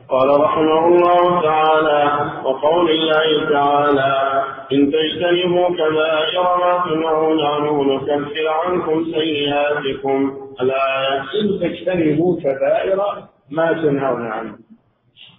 قال 0.08 0.40
رحمه 0.40 0.86
الله 0.86 1.42
تعالى 1.42 2.30
وقول 2.44 2.90
الله 2.90 3.50
تعالى 3.50 4.44
إن 4.72 4.92
تجتنبوا 4.92 5.68
كبائر 5.68 6.56
ما 6.60 6.84
تنهون 6.84 7.40
عنه 7.40 7.84
نكفر 7.84 8.48
عنكم 8.48 9.04
سيئاتكم. 9.04 10.39
الآية 10.60 11.20
إن 11.20 11.60
تجتنبوا 11.60 12.40
كبائر 12.40 13.28
ما 13.50 13.72
تنهون 13.72 14.26
عنه. 14.26 14.58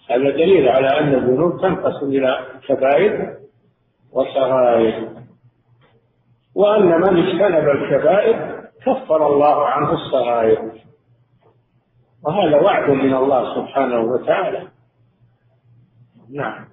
هذا 0.10 0.30
دليل 0.30 0.69
على 0.69 0.88
أن 1.00 1.13
الذنوب 1.15 1.62
تنقسم 1.62 2.08
إلى 2.08 2.45
كبائر 2.67 3.38
وصغائر. 4.12 5.10
وأن 6.56 6.86
من 6.86 7.28
اجتنب 7.28 7.69
الكبائر 7.69 8.62
كفر 8.86 9.28
الله 9.28 9.65
عنه 9.65 9.93
الصغائر. 9.93 10.71
وهذا 12.26 12.62
وعد 12.62 12.89
من 12.89 13.13
الله 13.13 13.56
سبحانه 13.56 14.00
وتعالى. 14.00 14.67
نعم. 16.34 16.65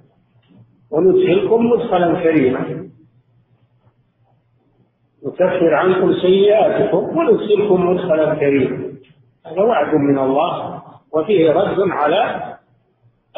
وندخلكم 0.90 1.66
مدخلا 1.66 2.22
كريما. 2.22 2.88
نكفر 5.26 5.74
عنكم 5.74 6.14
سيئاتكم 6.14 7.18
وندخلكم 7.18 7.90
مدخلا 7.90 8.34
كريما. 8.34 8.92
هذا 9.46 9.62
وعد 9.62 9.94
من 9.94 10.18
الله 10.18 10.82
وفيه 11.12 11.52
رد 11.52 11.80
على 11.90 12.54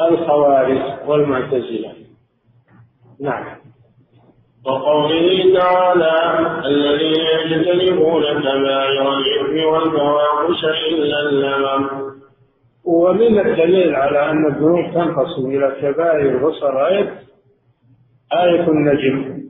الخوارج 0.01 0.81
والمعتزلة. 1.07 1.93
نعم. 3.21 3.45
وقوله 4.65 5.59
تعالى 5.59 6.15
الذين 6.65 7.25
يجتنبون 7.51 8.23
كبائر 8.23 9.13
الإثم 9.13 9.67
والفواحش 9.67 10.63
إلا 10.91 11.19
اللمم. 11.19 12.11
ومن 12.85 13.39
الدليل 13.39 13.95
على 13.95 14.29
أن 14.31 14.45
الذنوب 14.47 14.93
تنقسم 14.93 15.49
إلى 15.49 15.75
كبائر 15.81 16.45
وصغائر 16.45 17.09
آية 18.33 18.67
النجم. 18.67 19.40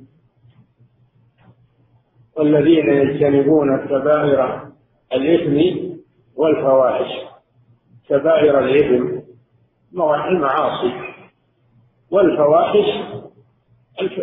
والذين 2.37 2.89
يجتنبون 2.89 3.77
كبائر 3.77 4.61
الإثم 5.13 5.79
والفواحش. 6.35 7.11
كبائر 8.09 8.59
الإثم 8.59 9.21
المعاصي 10.27 10.93
والفواحش 12.11 12.87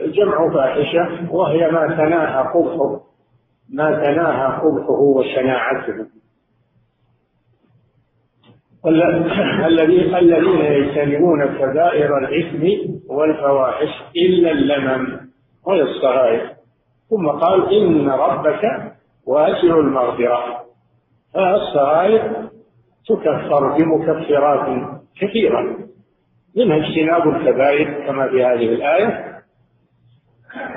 جمع 0.06 0.54
فاحشة 0.54 1.34
وهي 1.34 1.70
ما 1.70 1.86
تناهى 1.86 2.42
قبحه 2.54 3.00
ما 3.72 3.90
تناهى 3.90 4.60
قبحه 4.60 5.00
وشناعته. 5.00 6.06
الذين 9.66 10.14
الذين 10.14 10.60
يجتنبون 10.60 11.46
كبائر 11.46 12.18
الإثم 12.18 12.92
والفواحش 13.10 13.88
إلا 14.16 14.50
اللمم 14.50 15.20
وهي 15.66 15.82
الصغائر. 15.82 16.57
ثم 17.10 17.28
قال 17.28 17.74
إن 17.74 18.08
ربك 18.10 18.92
واسع 19.26 19.78
المغفرة. 19.78 20.64
فالصغائر 21.34 22.48
تكفر 23.08 23.76
بمكفرات 23.76 24.90
كثيرة. 25.20 25.88
منها 26.56 26.76
اجتناب 26.76 27.28
الكبائر 27.28 28.06
كما 28.06 28.28
في 28.28 28.44
هذه 28.44 28.74
الآية 28.74 29.38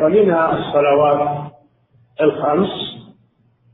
ومنها 0.01 0.57
الصلوات 0.57 1.51
الخمس 2.21 2.69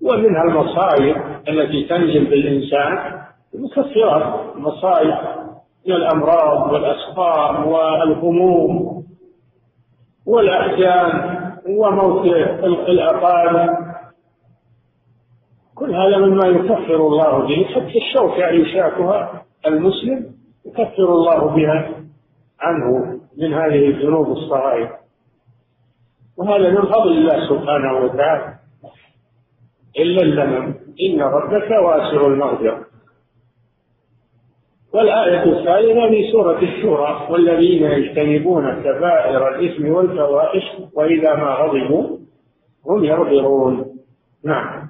ومنها 0.02 0.44
المصائب 0.44 1.18
التي 1.48 1.84
تنزل 1.84 2.26
بالإنسان 2.26 3.22
مكفرات 3.54 4.56
مصائب 4.56 5.16
من 5.88 5.96
الأمراض 5.96 6.74
والأسقام 6.74 7.68
والهموم 7.68 9.04
والأحزان. 10.26 11.37
وموت 11.68 12.26
الأقارب 12.90 13.70
كل 15.76 15.96
هذا 15.96 16.18
مما 16.18 16.48
يكفر 16.48 16.96
الله 16.96 17.48
به 17.48 17.66
حتى 17.66 17.98
الشوكة 17.98 18.50
يشاكها 18.50 19.44
المسلم 19.68 20.26
يكفر 20.66 21.04
الله 21.14 21.56
بها 21.56 21.92
عنه 22.60 23.20
من 23.38 23.54
هذه 23.54 23.88
الذنوب 23.88 24.32
الصغائر. 24.32 24.90
وهذا 26.38 26.70
من 26.70 26.82
فضل 26.82 27.12
الله 27.12 27.50
سبحانه 27.50 27.98
وتعالى. 27.98 28.54
إلا 30.00 30.22
اللمم 30.22 30.76
إن 31.02 31.22
ربك 31.22 31.72
واسع 31.72 32.28
المغفرة. 32.28 32.86
والآية 34.98 35.44
الثالثة 35.44 36.10
في 36.10 36.32
سورة 36.32 36.60
الشورى 36.62 37.28
والذين 37.30 37.84
يجتنبون 37.84 38.84
كبائر 38.84 39.56
الإثم 39.56 39.90
والفواحش 39.90 40.64
وإذا 40.94 41.36
ما 41.36 41.50
غضبوا 41.50 42.18
هم 42.88 43.04
يغفرون 43.06 43.86
نعم. 44.44 44.88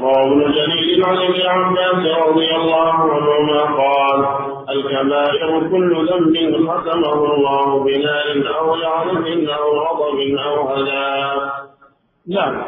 روى 0.00 0.22
ابن 0.24 0.52
جرير 0.52 1.06
عن 1.06 1.16
ابن 1.16 1.40
عباس 1.46 2.26
رضي 2.28 2.54
الله 2.56 2.92
عنهما 2.92 3.62
قال 3.62 4.26
الكبائر 4.70 5.68
كل 5.70 6.08
ذنب 6.10 6.68
ختمه 6.68 7.34
الله 7.34 7.84
بنار 7.84 8.58
أو 8.58 8.74
لعنة 8.74 9.52
أو 9.54 9.78
غضب 9.78 10.36
أو 10.38 10.68
عذاب 10.68 11.50
نعم. 12.28 12.62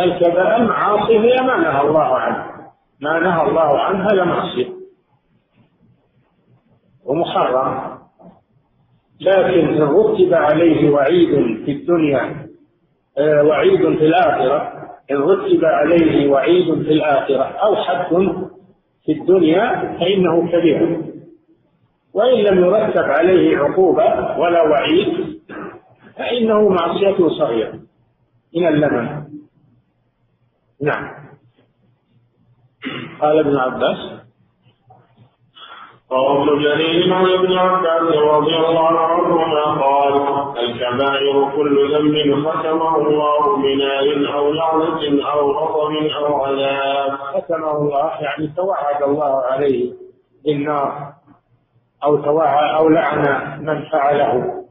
الكبائر 0.00 0.56
المعاصي 0.56 1.18
هي 1.18 1.36
ما 1.42 1.56
نهى 1.56 1.80
الله 1.80 2.16
عنه. 2.16 2.51
ما 3.02 3.18
نهى 3.18 3.48
الله 3.48 3.78
عنها 3.80 4.08
لمعصية 4.12 4.72
ومحرم. 7.04 7.98
لكن 9.20 9.68
إن 9.68 9.82
رتب 9.82 10.34
عليه 10.34 10.90
وعيد 10.90 11.64
في 11.64 11.72
الدنيا 11.72 12.48
آه، 13.18 13.42
وعيد 13.42 13.78
في 13.78 14.06
الآخرة 14.06 14.72
إن 15.10 15.16
رتب 15.16 15.64
عليه 15.64 16.30
وعيد 16.30 16.82
في 16.82 16.92
الآخرة 16.92 17.42
أو 17.42 17.76
حد 17.76 18.06
في 19.04 19.12
الدنيا 19.12 19.96
فإنه 20.00 20.48
كبير. 20.52 21.02
وإن 22.14 22.38
لم 22.44 22.64
يرتب 22.64 23.04
عليه 23.04 23.58
عقوبة 23.58 24.38
ولا 24.38 24.62
وعيد 24.62 25.40
فإنه 26.16 26.68
معصية 26.68 27.28
صغيرة. 27.28 27.80
من 28.56 28.66
اللمن 28.66 29.22
نعم. 30.82 31.31
قال 33.22 33.38
ابن 33.38 33.56
عباس 33.56 33.98
ابن 36.12 36.62
جرير 36.62 37.14
عن 37.14 37.26
ابن 37.26 37.58
عباس 37.58 38.16
رضي 38.16 38.56
الله 38.56 38.98
عنهما 38.98 39.64
قال 39.64 40.14
الكبائر 40.58 41.52
كل 41.56 41.94
ذنب 41.94 42.46
ختمه 42.46 42.96
الله 42.96 43.56
بنار 43.56 44.34
أو 44.34 44.52
لعنة 44.52 45.30
أو 45.32 45.50
غضب 45.50 45.94
أو 45.94 46.44
عذاب. 46.44 47.10
ختمه 47.18 47.76
الله 47.76 48.10
يعني 48.20 48.52
توعد 48.56 49.02
الله 49.02 49.42
عليه 49.42 49.92
بالنار 50.44 51.12
أو 52.04 52.16
توعد 52.16 52.74
أو 52.74 52.88
لعن 52.88 53.24
من 53.64 53.82
فعله 53.82 54.64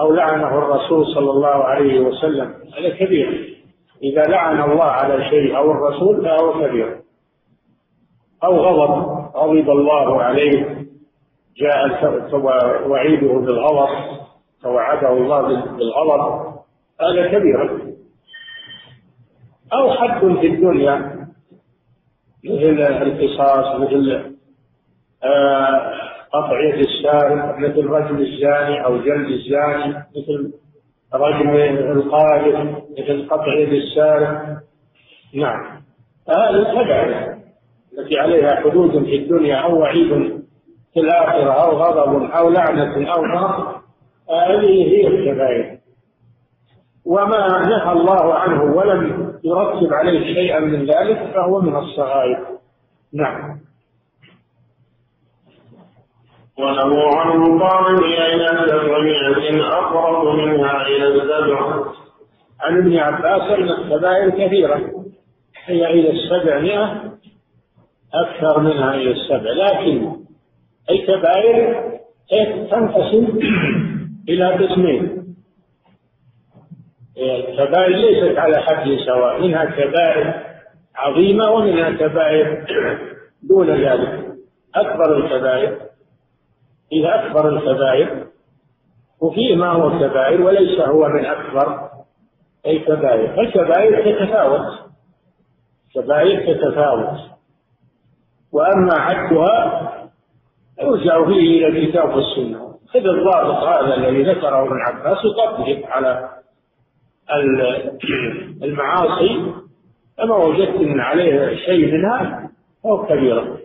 أو 0.00 0.12
لعنه 0.12 0.58
الرسول 0.58 1.06
صلى 1.06 1.30
الله 1.30 1.64
عليه 1.64 2.00
وسلم. 2.00 2.54
هذا 2.78 2.88
كبير. 2.88 3.58
إذا 4.02 4.22
لعن 4.22 4.70
الله 4.70 4.84
على 4.84 5.30
شيء 5.30 5.56
أو 5.56 5.70
الرسول 5.70 6.24
فهو 6.24 6.52
كبير. 6.52 7.02
أو 8.44 8.56
غضب 8.56 9.22
غضب 9.36 9.70
الله 9.70 10.22
عليه 10.22 10.86
جاء 11.56 11.86
وعيده 12.88 13.32
بالغضب 13.32 13.88
توعده 14.62 15.12
الله 15.12 15.40
بالغضب 15.76 16.52
هذا 17.00 17.26
كبير. 17.26 17.92
أو 19.72 19.90
حد 19.90 20.20
في 20.20 20.46
الدنيا 20.46 21.26
مثل 22.44 23.02
القصاص 23.02 23.80
مثل 23.80 24.32
آه، 25.24 25.92
قطع 26.32 26.60
يد 26.60 26.74
السارق 26.74 27.58
مثل 27.58 27.86
رجم 27.86 28.18
الزاني 28.18 28.84
أو 28.84 28.96
جلد 28.96 29.28
الزاني 29.28 29.88
مثل 29.88 30.52
رجم 31.14 31.50
القاذف 31.90 32.82
مثل 32.98 33.28
قطع 33.28 33.54
يد 33.54 33.72
السارق. 33.72 34.62
نعم. 35.34 35.82
هذه 36.28 36.62
كبائر 36.72 37.31
التي 37.98 38.18
عليها 38.18 38.56
حدود 38.56 39.04
في 39.04 39.16
الدنيا 39.16 39.56
أو 39.56 39.80
وعيد 39.80 40.42
في 40.94 41.00
الآخرة 41.00 41.50
أو 41.50 41.70
غضب 41.76 42.30
أو 42.30 42.50
لعنة 42.50 43.12
أو 43.12 43.26
نار 43.26 43.82
هذه 44.30 44.86
هي 44.88 45.06
الكبائر. 45.06 45.78
وما 47.06 47.58
نهى 47.68 47.92
الله 47.92 48.34
عنه 48.34 48.62
ولم 48.62 49.32
يرتب 49.44 49.94
عليه 49.94 50.34
شيئا 50.34 50.60
من 50.60 50.86
ذلك 50.86 51.32
فهو 51.34 51.60
من 51.60 51.76
الصغائر. 51.76 52.38
نعم. 53.14 53.58
وله 56.58 57.16
عنه 57.16 57.60
قال 57.60 58.04
إلى 58.04 58.68
سبعمائة 58.68 59.66
أقرب 59.66 60.34
منها 60.38 60.86
إلى 60.86 61.08
السبع. 61.08 61.84
عن 62.60 62.78
ابن 62.78 62.96
عباس 62.96 63.42
أن 63.42 63.68
الكبائر 63.68 64.30
كثيرة. 64.30 65.04
هي 65.66 65.86
إلى 65.86 66.10
السبعمائة 66.10 67.12
أكثر 68.14 68.60
منها 68.60 68.94
إلى 68.94 69.10
السبع. 69.10 69.50
لكن 69.50 70.12
الكبائر 70.90 71.82
تنقسم 72.70 73.38
إلى 74.28 74.52
قسمين؟ 74.52 75.34
الكبائر 77.18 77.96
ليست 77.96 78.38
على 78.38 78.56
حد 78.56 78.96
سواء. 79.06 79.42
منها 79.42 79.64
كبائر 79.64 80.42
عظيمة 80.96 81.50
ومنها 81.50 81.90
كبائر 81.90 82.66
دون 83.42 83.70
ذلك. 83.70 84.32
أكبر 84.74 85.16
الكبائر 85.16 85.78
فيها 86.90 87.26
أكبر 87.26 87.48
الكبائر 87.48 88.26
وفيه 89.20 89.56
ما 89.56 89.72
هو 89.72 89.98
كبائر 89.98 90.42
وليس 90.42 90.80
هو 90.80 91.08
من 91.08 91.24
أكبر 91.24 91.90
الكبائر 92.66 93.36
فالكبائر 93.36 94.12
تتفاوت. 94.12 94.78
كبائر 95.94 96.54
تتفاوت. 96.54 97.31
وأما 98.52 98.94
عدها 98.94 99.92
يرجع 100.80 101.24
فيه 101.24 101.66
إلى 101.66 101.66
الكتاب 101.66 102.14
والسنة. 102.16 102.72
خذ 102.88 103.06
الضابط 103.06 103.64
هذا 103.64 103.94
الذي 103.94 104.22
ذكره 104.22 104.62
ابن 104.62 104.80
عباس 104.80 105.18
وطبقه 105.24 105.82
على 105.88 106.28
المعاصي. 108.64 109.52
فما 110.18 110.36
وجدت 110.36 110.80
إن 110.80 111.00
عليه 111.00 111.56
شيء 111.56 111.92
منها 111.92 112.50
فهو 112.84 113.06
كبيرة 113.06 113.58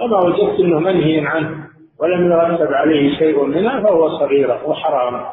وما 0.00 0.18
وجدت 0.18 0.60
إنه 0.60 0.78
منهي 0.78 1.26
عنه 1.26 1.66
ولم 2.00 2.32
يرتب 2.32 2.72
عليه 2.72 3.18
شيء 3.18 3.44
منها 3.44 3.80
فهو 3.80 4.18
صغيرة 4.18 4.68
وحرام. 4.68 5.26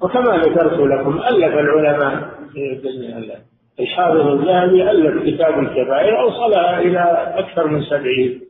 وكما 0.00 0.36
ذكرت 0.36 0.78
لكم 0.78 1.18
ألف 1.18 1.54
العلماء 1.54 2.30
الحافظ 3.80 4.26
الذهبي 4.26 4.90
ألف 4.90 5.34
كتاب 5.34 5.58
الكبائر 5.58 6.20
أوصلها 6.20 6.78
إلى 6.78 7.32
أكثر 7.38 7.66
من 7.66 7.82
سبعين. 7.82 8.40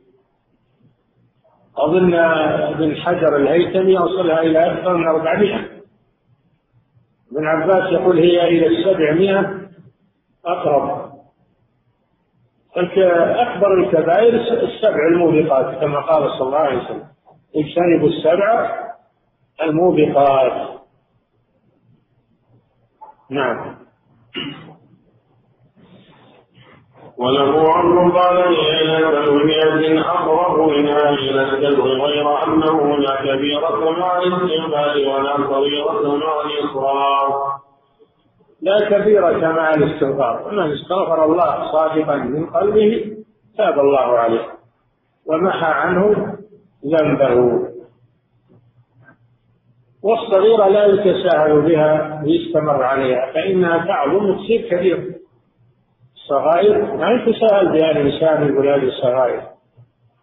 أظن 1.77 2.13
ابن 2.13 2.95
حجر 2.95 3.35
الهيثمي 3.35 3.97
أوصلها 3.97 4.41
إلى 4.41 4.73
أكثر 4.73 4.97
من 4.97 5.07
أربعمائة. 5.07 5.69
ابن 7.31 7.47
عباس 7.47 7.93
يقول 7.93 8.19
هي 8.19 8.47
إلى 8.47 8.67
السبعمائة 8.67 9.59
أقرب. 10.45 11.09
أكبر 12.77 13.73
الكبائر 13.73 14.35
السبع 14.35 15.07
الموبقات 15.11 15.79
كما 15.79 15.99
قال 15.99 16.31
صلى 16.31 16.47
الله 16.47 16.57
عليه 16.57 16.83
وسلم. 16.83 17.07
اجتنبوا 17.55 18.09
السبع 18.09 18.77
الموبقات. 19.61 20.79
نعم. 23.29 23.75
وله 27.19 27.73
عمر 27.73 28.19
قال 28.19 28.37
إلى 28.37 29.25
تلوية 29.25 30.01
أقرب 30.01 30.69
منها 30.69 31.09
إلى 31.09 31.41
الكذب 31.41 31.79
غير 31.79 32.43
أنه 32.43 32.97
لا 32.97 33.15
كبيرة 33.15 33.91
مع 33.99 34.17
الاستغفار 34.17 34.97
ولا 35.07 35.37
صغيرة 35.49 36.15
مع 36.17 36.41
الإصرار 36.45 37.59
لا 38.61 38.89
كبيرة 38.89 39.51
مع 39.51 39.73
الاستغفار 39.73 40.51
من 40.51 40.73
استغفر 40.73 41.25
الله 41.25 41.71
صادقا 41.71 42.15
من 42.15 42.45
قلبه 42.45 43.15
تاب 43.57 43.79
الله 43.79 44.17
عليه 44.17 44.47
ومحى 45.25 45.71
عنه 45.71 46.35
ذنبه. 46.85 47.59
والصغيرة 50.03 50.67
لا 50.67 50.85
يتساهل 50.85 51.61
بها 51.61 52.21
ويستمر 52.23 52.83
عليها 52.83 53.31
فإنها 53.33 53.85
تعظم 53.85 54.29
وتصير 54.29 54.61
كبيرة 54.69 55.18
الصغائر 56.29 56.95
ما 56.95 57.11
يتساهل 57.11 57.71
بها 57.71 57.91
الإنسان 57.91 58.53
يقول 58.53 58.67
هذه 58.67 58.83
الصغائر؟ 58.83 59.41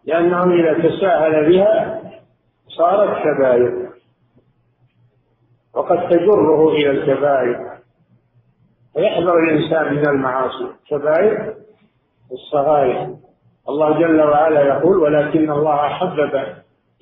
لأنه 0.05 0.43
إذا 0.43 0.89
تساهل 0.89 1.51
بها 1.51 2.01
صارت 2.67 3.23
كبائر. 3.23 3.89
وقد 5.75 6.09
تجره 6.09 6.69
إلى 6.69 6.91
الكبائر. 6.91 7.59
ويحذر 8.95 9.39
الإنسان 9.39 9.93
من 9.93 10.07
المعاصي. 10.07 10.67
كبائر 10.89 11.53
الصغائر. 12.31 13.09
الله 13.69 13.99
جل 13.99 14.21
وعلا 14.21 14.61
يقول 14.61 14.97
ولكن 14.97 15.51
الله 15.51 15.77
حبب 15.77 16.43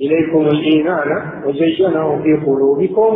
إليكم 0.02 0.41
الإيمان 0.41 1.44
وزينه 1.46 2.24
في 2.24 2.46
قلوبكم 2.46 3.13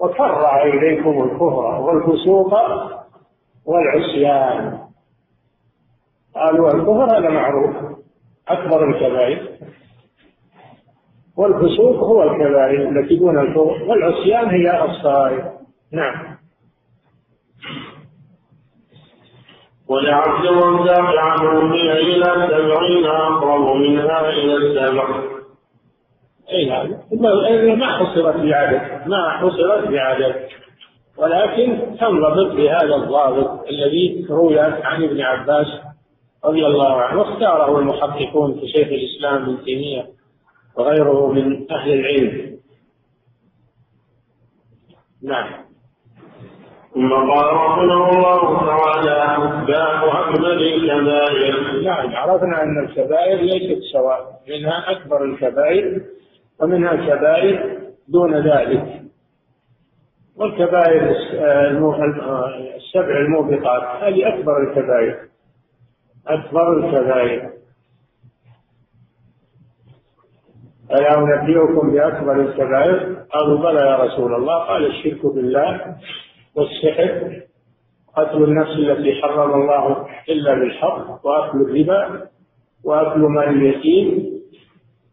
وكره 0.00 0.62
إليكم 0.62 1.22
الكفر 1.22 1.80
والفسوق 1.80 2.54
والعصيان. 3.66 4.91
قالوا 6.34 6.74
الكفر 6.74 7.18
هذا 7.18 7.30
معروف. 7.30 7.76
أكبر 8.48 8.90
الكبائر. 8.90 9.48
والفسوق 11.36 11.96
هو 11.96 12.22
الكبائر 12.22 12.88
التي 12.88 13.16
دون 13.16 13.38
الكفر 13.38 13.82
والعصيان 13.88 14.48
هي 14.48 14.84
الصغائر 14.84 15.52
نعم. 15.92 16.36
ولعبد 19.88 20.46
الرزاق 20.46 21.18
عنه 21.18 21.74
إلى 21.74 22.48
سبعين 22.50 23.06
أقرب 23.06 23.76
منها 23.76 24.28
إلى 24.30 24.56
السبع. 24.56 25.22
أي 26.52 26.66
نعم. 26.66 27.78
ما 27.78 27.86
حصرت 27.86 28.36
بعدد. 28.36 29.08
ما 29.08 29.30
حصرت 29.30 29.88
بعدد. 29.88 30.34
ولكن 31.18 31.96
تنضبط 32.00 32.52
بهذا 32.52 32.94
الضابط 32.94 33.68
الذي 33.68 34.26
روي 34.30 34.60
عن 34.60 35.04
ابن 35.04 35.20
عباس 35.20 35.66
رضي 36.44 36.66
الله 36.66 37.00
عنه 37.00 37.20
واختاره 37.20 37.78
المحققون 37.78 38.60
كشيخ 38.60 38.88
الإسلام 38.88 39.42
ابن 39.42 39.64
تيمية 39.64 40.06
وغيره 40.76 41.32
من 41.32 41.72
أهل 41.72 41.92
العلم. 41.92 42.58
نعم. 45.22 45.62
ثم 46.94 47.12
قال 47.12 47.54
رحمه 47.54 48.10
الله 48.10 48.66
تعالى 48.66 49.66
باب 49.66 50.04
اكبر 50.04 50.52
الكبائر. 50.52 51.82
نعم 51.82 52.16
عرفنا 52.16 52.62
أن 52.62 52.84
الكبائر 52.84 53.40
ليست 53.40 53.82
سواء 53.92 54.40
منها 54.48 54.90
أكبر 54.90 55.24
الكبائر 55.24 56.02
ومنها 56.60 56.96
كبائر 56.96 57.78
دون 58.08 58.34
ذلك. 58.34 59.02
والكبائر 60.36 61.16
السبع 62.76 63.16
الموبقات 63.18 64.02
هذه 64.02 64.28
أكبر 64.28 64.62
الكبائر. 64.62 65.31
أكبر 66.26 66.76
الكبائر. 66.76 67.52
ألا 70.90 71.18
أنبئكم 71.18 71.92
بأكبر 71.92 72.40
الكبائر؟ 72.40 73.26
قالوا 73.30 73.58
بلى 73.58 73.80
يا 73.80 73.96
رسول 73.96 74.34
الله. 74.34 74.58
قال 74.58 74.86
الشرك 74.86 75.26
بالله 75.26 75.96
والسحر 76.54 77.42
قتل 78.16 78.44
النفس 78.44 78.70
التي 78.70 79.22
حرم 79.22 79.60
الله 79.60 80.06
إلا 80.28 80.54
بالحق 80.54 81.26
وأكل 81.26 81.60
الربا 81.60 82.28
وأكل 82.84 83.20
مال 83.20 83.48
اليتيم 83.48 84.32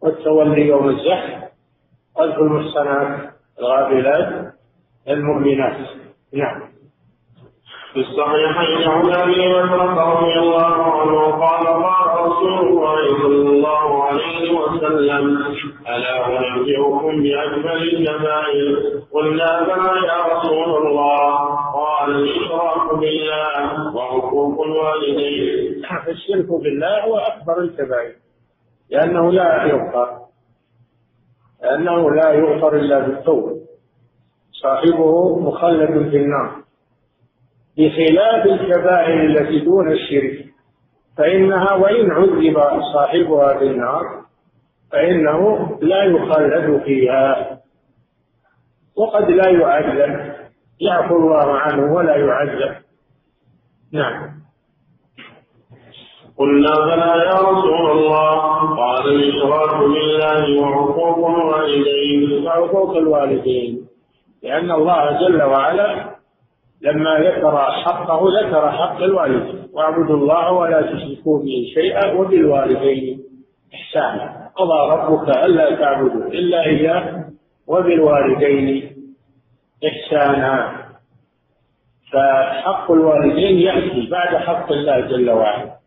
والتولي 0.02 0.67
يوم 0.67 0.89
الزحف 0.89 1.52
قذف 2.15 2.38
المحصنات 2.38 3.34
الغافلات 3.60 4.54
المؤمنات. 5.08 5.88
نعم. 6.34 6.68
في 7.93 7.99
الصحيحين 7.99 8.89
عن 8.89 9.13
أبي 9.13 9.54
بكر 9.54 9.80
رضي 9.97 10.39
الله 10.39 10.73
عنه 10.84 11.32
قال 11.32 11.67
قال 11.67 12.25
رسول 12.25 12.67
الله 12.67 13.08
صلى 13.21 13.49
الله 13.49 14.04
عليه 14.04 14.52
وسلم 14.60 15.38
ألا 15.88 16.28
أنبئكم 16.28 17.23
باكبر 17.23 17.75
الكبائر 17.75 19.02
قلنا 19.13 19.63
بلى 19.63 20.08
يا 20.08 20.38
رسول 20.38 20.88
الله. 20.88 21.36
قال 21.73 22.15
الإشراك 22.15 22.95
بالله 22.99 23.95
وعقوق 23.95 24.65
الوالدين. 24.65 25.86
الشرك 26.08 26.49
بالله 26.49 27.04
هو 27.04 27.17
أكبر 27.17 27.60
الكبائر 27.60 28.13
لأنه 28.89 29.32
لا 29.32 29.63
يغفر 29.63 30.19
لأنه 31.63 32.12
لا 32.12 32.32
يغفر 32.34 32.75
إلا 32.75 32.99
بالتوبة. 32.99 33.56
صاحبه 34.52 35.39
مخلد 35.39 36.10
في 36.10 36.17
النار. 36.17 36.52
بخلاف 37.80 38.46
الكبائر 38.46 39.26
التي 39.26 39.60
دون 39.60 39.92
الشرك 39.92 40.46
فإنها 41.18 41.74
وإن 41.74 42.12
عذب 42.12 42.58
صاحبها 42.94 43.60
بالنار 43.60 44.04
فإنه 44.92 45.70
لا 45.82 46.04
يخلد 46.04 46.82
فيها 46.86 47.60
وقد 48.96 49.30
لا 49.32 49.50
يعذب 49.50 50.34
يعفو 50.82 51.15
الله 51.18 51.60
عنه 51.60 51.94
ولا 51.94 52.15
يعذب. 52.15 52.76
نعم. 53.94 54.30
قلنا 56.38 56.74
بلى 56.86 57.24
يا 57.26 57.39
رسول 57.39 57.92
الله 57.92 58.76
قال 58.76 59.08
الإشراك 59.08 59.80
بالله 59.80 60.62
وعقوق 60.62 61.30
الوالدين. 61.30 62.46
وعقوق 62.46 62.98
الوالدين 62.98 63.88
لأن 64.44 64.72
الله 64.72 65.28
جل 65.28 65.44
وعلا 65.44 66.18
لما 66.82 67.20
ذكر 67.20 67.58
حقه 67.58 68.22
ذكر 68.42 68.72
حق 68.72 68.98
الوالدين 69.02 69.70
واعبدوا 69.74 70.15
الله 70.15 70.52
ولا 70.52 70.82
تشركوا 70.82 71.39
به 71.39 71.72
شيئا 71.74 72.13
وبالوالدين 72.13 73.24
إحسانا. 73.74 74.50
قضى 74.56 74.92
ربك 74.92 75.38
ألا 75.46 75.76
تعبدوا 75.76 76.28
إلا 76.28 76.65
إياه 76.65 77.26
وبالوالدين 77.68 78.96
إحسانا. 79.88 80.86
فحق 82.12 82.92
الوالدين 82.92 83.60
يأتي 83.60 84.10
بعد 84.12 84.38
حق 84.38 84.72
الله 84.72 85.00
جل 85.00 85.30
وعلا. 85.30 85.80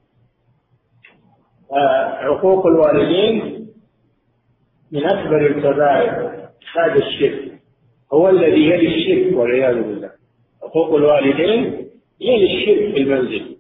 عقوق 2.23 2.67
الوالدين 2.67 3.67
من 4.93 5.05
أكبر 5.05 5.47
الكبائر 5.47 6.13
هذا 6.75 6.95
الشرك. 6.95 7.53
هو 8.13 8.29
الذي 8.29 8.71
يلي 8.71 8.89
الشرك 8.97 9.39
والعياذ 9.39 9.83
بالله. 9.83 10.12
حقوق 10.73 10.95
الوالدين 10.95 11.89
يلي 12.21 12.55
الشرك 12.55 12.95
في 12.95 13.01
المنزل. 13.03 13.57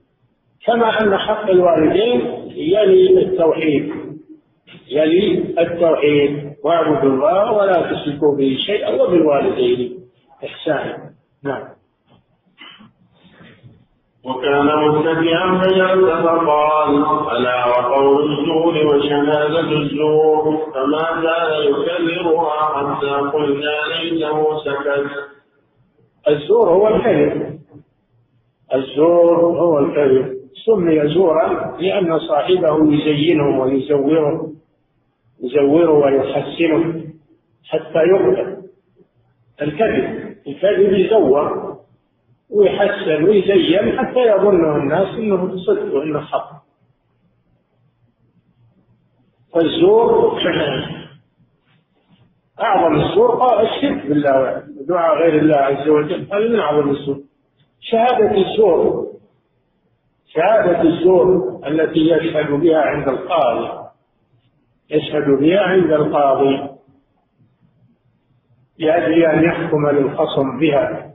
كما 0.66 1.02
أن 1.02 1.16
حق 1.18 1.50
الوالدين 1.50 2.20
يلي 2.56 3.22
التوحيد 3.22 3.92
يلي 4.90 5.44
التوحيد. 5.58 6.52
واعبدوا 6.64 7.10
الله 7.10 7.52
ولا 7.52 7.92
تشركوا 7.92 8.36
به 8.36 8.56
شيئا 8.66 9.02
وبالوالدين 9.02 9.98
إحسانا 10.44 11.10
نعم. 11.44 11.62
وكان 14.24 14.68
فجلس 15.60 16.10
فقال 16.24 17.04
الا 17.36 17.66
وقول 17.66 18.32
الزور 18.32 18.86
وشهادة 18.86 19.60
الزور 19.60 20.70
فما 20.74 21.22
زال 21.22 21.66
يكررها 21.66 22.60
حتى 22.76 23.10
قلنا 23.10 23.74
ليته 23.92 24.58
سكت. 24.64 25.31
الزور 26.28 26.68
هو 26.68 26.88
الكذب 26.88 27.60
الزور 28.74 29.36
هو 29.36 29.78
الكذب 29.78 30.42
سمي 30.66 31.08
زورا 31.14 31.76
لأن 31.80 32.18
صاحبه 32.18 32.94
يزينه 32.94 33.60
ويزوره 33.60 34.52
يزوره 35.42 35.90
ويحسنه 35.90 37.04
حتى 37.64 37.98
يقبل 37.98 38.62
الكذب 39.62 40.36
الكذب 40.46 40.92
يزور 40.92 41.76
ويحسن 42.50 43.24
ويزين 43.24 43.98
حتى 43.98 44.20
يظنه 44.20 44.76
الناس 44.76 45.08
إنه 45.18 45.56
صدق 45.56 45.94
وإنه 45.94 46.20
حق. 46.20 46.62
فالزور 49.54 50.38
أعظم 52.60 53.00
الزور 53.00 53.62
الشرك 53.62 54.06
بالله 54.06 54.62
ودعاء 54.82 55.18
غير 55.18 55.38
الله 55.42 55.56
عز 55.56 55.88
وجل 55.88 56.26
هذا 56.32 56.48
من 56.48 56.60
أعظم 56.60 56.90
الزور 56.90 57.20
شهادة 57.80 58.36
الزور 58.36 59.06
شهادة 60.34 60.82
الزور 60.82 61.60
التي 61.66 62.00
يشهد 62.00 62.50
بها 62.50 62.80
عند 62.80 63.08
القاضي 63.08 63.82
يشهد 64.90 65.30
بها 65.40 65.60
عند 65.60 65.92
القاضي 65.92 66.72
لأجل 68.78 69.24
أن 69.24 69.44
يحكم 69.44 69.90
للخصم 69.90 70.58
بها. 70.58 71.12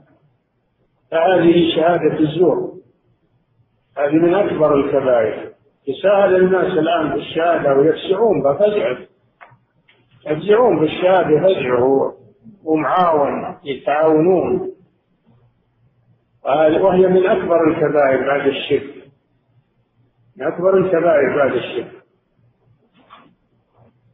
فهذه 1.10 1.74
شهادة 1.76 2.20
الزور 2.20 2.72
هذه 3.98 4.14
من 4.14 4.34
أكبر 4.34 4.74
الكبائر. 4.74 5.48
يساهل 5.88 6.36
الناس 6.36 6.78
الآن 6.78 7.08
بالشهادة 7.08 7.74
ويفزعون 7.74 8.42
بفزع 8.42 8.96
يفزعون 10.26 10.80
بالشهادة 10.80 11.40
فزع 11.40 11.78
ومعاون 12.64 13.56
يتعاونون. 13.64 14.72
وهي 16.80 17.06
من 17.06 17.26
أكبر 17.26 17.68
الكبائر 17.68 18.26
بعد 18.26 18.46
الشرك. 18.46 18.94
من 20.36 20.46
أكبر 20.46 20.78
الكبائر 20.78 21.36
بعد 21.36 21.52
الشرك. 21.52 21.92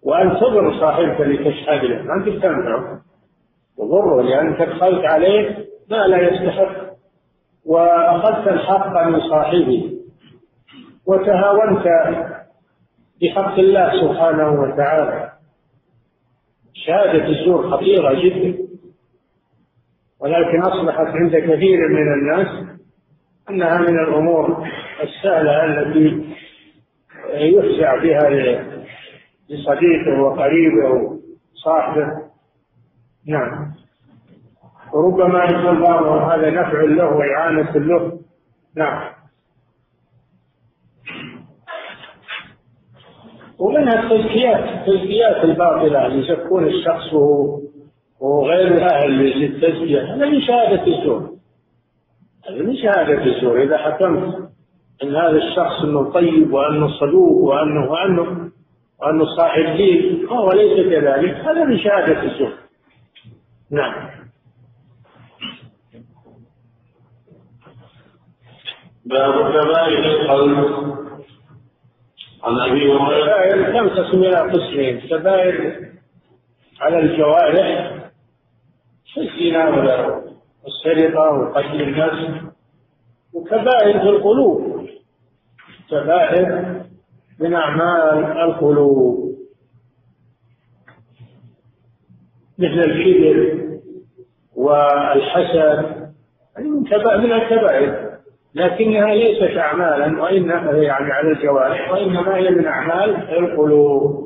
وأن 0.02 0.30
تضر 0.30 0.80
صاحبك 0.80 1.20
لتشهد 1.20 1.84
له 1.84 2.02
ما 2.02 2.14
أنت 2.14 2.28
تنفعه 2.28 3.00
تضره 3.76 4.22
لأنك 4.22 4.62
دخلت 4.62 5.04
عليه 5.04 5.66
ما 5.90 6.06
لا 6.06 6.18
يستحق. 6.28 6.84
وأخذت 7.66 8.48
الحق 8.48 9.06
من 9.06 9.20
صاحبه. 9.20 9.98
وتهاونت 11.06 11.86
بحق 13.22 13.58
الله 13.58 14.00
سبحانه 14.00 14.60
وتعالى. 14.60 15.33
شهادة 16.86 17.26
الزور 17.28 17.70
خطيرة 17.70 18.14
جدا. 18.14 18.58
ولكن 20.20 20.60
أصبحت 20.62 21.06
عند 21.06 21.36
كثير 21.36 21.88
من 21.88 22.12
الناس 22.12 22.66
أنها 23.50 23.78
من 23.78 23.98
الأمور 23.98 24.68
السهلة 25.02 25.64
التي 25.64 26.34
يفزع 27.34 28.02
بها 28.02 28.30
لصديقه 29.50 30.20
وقريبه 30.20 31.18
وصاحبه. 31.54 32.06
نعم. 33.26 33.72
وربما 34.94 35.44
يكون 35.44 35.82
بعضهم 35.82 36.30
هذا 36.30 36.50
نفع 36.50 36.82
له 36.82 37.16
وإعانة 37.16 37.76
له. 37.76 38.18
نعم. 38.76 39.13
ومنها 43.58 44.02
التزكيات 44.02 44.64
التزكيات 44.88 45.44
الباطلة 45.44 46.14
يزكون 46.14 46.66
الشخص 46.66 47.12
وهو 48.20 48.46
غير 48.46 48.86
أهل 48.90 49.12
للتزكية. 49.12 50.14
هذا 50.14 50.26
من 50.26 50.40
شهادة 50.40 50.86
الزور. 50.86 51.30
هذا 52.48 52.62
من 52.62 52.76
شهادة 52.76 53.24
الزور. 53.24 53.62
إذا 53.62 53.76
حكمت 53.78 54.50
أن 55.02 55.16
هذا 55.16 55.36
الشخص 55.36 55.82
أنه 55.84 56.12
طيب 56.12 56.52
وأنه 56.52 56.88
صدوق 56.88 57.42
وأنه 57.42 57.90
وأنه 57.90 58.50
وأنه 59.00 59.24
صاحب 59.36 59.76
دين 59.76 60.26
هو 60.26 60.52
ليس 60.52 60.86
كذلك. 60.86 61.34
هذا 61.34 61.64
من 61.64 61.78
شهادة 61.78 62.22
الزور. 62.22 62.52
نعم. 63.70 64.10
باب 69.04 69.34
كبائر 69.34 70.04
القلب. 70.04 71.03
عن 72.44 72.60
أبي 72.70 72.92
هريرة. 72.92 73.54
إلى 74.14 74.36
قسمين 74.52 75.00
كبائر 75.00 75.88
على 76.80 76.98
الجوارح 76.98 77.94
كالزنا 79.14 79.70
والسرقة 80.64 81.30
وقتل 81.30 81.82
الناس 81.82 82.42
وكبائر 83.34 84.00
في 84.00 84.08
القلوب 84.08 84.88
كبائر 85.90 86.82
من 87.40 87.54
أعمال 87.54 88.24
القلوب. 88.24 89.34
مثل 92.58 92.90
الكبر 92.90 93.64
والحسد 94.56 96.10
من 97.20 97.32
الكبائر. 97.32 98.03
لكنها 98.54 99.14
ليست 99.14 99.56
أعمالا 99.56 100.22
وإنما 100.22 100.72
يعني 100.72 101.12
على 101.12 101.30
الجوارح 101.32 101.90
وإنما 101.90 102.36
هي 102.36 102.50
من 102.50 102.66
أعمال 102.66 103.30
القلوب 103.38 104.24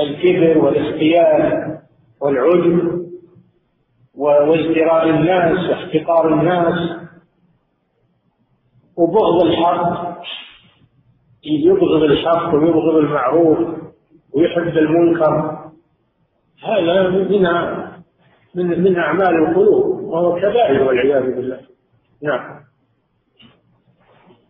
الكبر 0.00 0.58
والاختيار 0.58 1.78
والعجب 2.20 3.08
وازدراء 4.14 5.10
الناس 5.10 5.70
واحتقار 5.70 6.34
الناس. 6.34 6.98
وبغض 8.96 9.42
الحق 9.46 10.18
يبغض 11.44 12.02
الحق 12.02 12.54
ويبغض 12.54 12.96
المعروف 12.96 13.58
ويحب 14.34 14.78
المنكر. 14.78 15.58
هذا 16.64 17.08
من 17.08 17.42
من 18.54 18.82
من 18.82 18.96
أعمال 18.96 19.48
القلوب 19.48 20.00
وهو 20.00 20.36
كبائر 20.36 20.82
والعياذ 20.82 21.22
بالله. 21.22 21.60
نعم. 22.22 22.58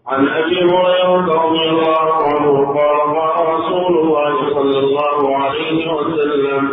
عن 0.08 0.28
أبي 0.28 0.64
هريرة 0.64 1.26
رضي 1.44 1.68
الله 1.70 2.12
عنه 2.14 2.66
قال 2.66 2.98
قال 3.16 3.48
رسول 3.54 3.98
الله 3.98 4.54
صلى 4.54 4.78
الله 4.78 5.36
عليه 5.36 5.92
وسلم 5.92 6.64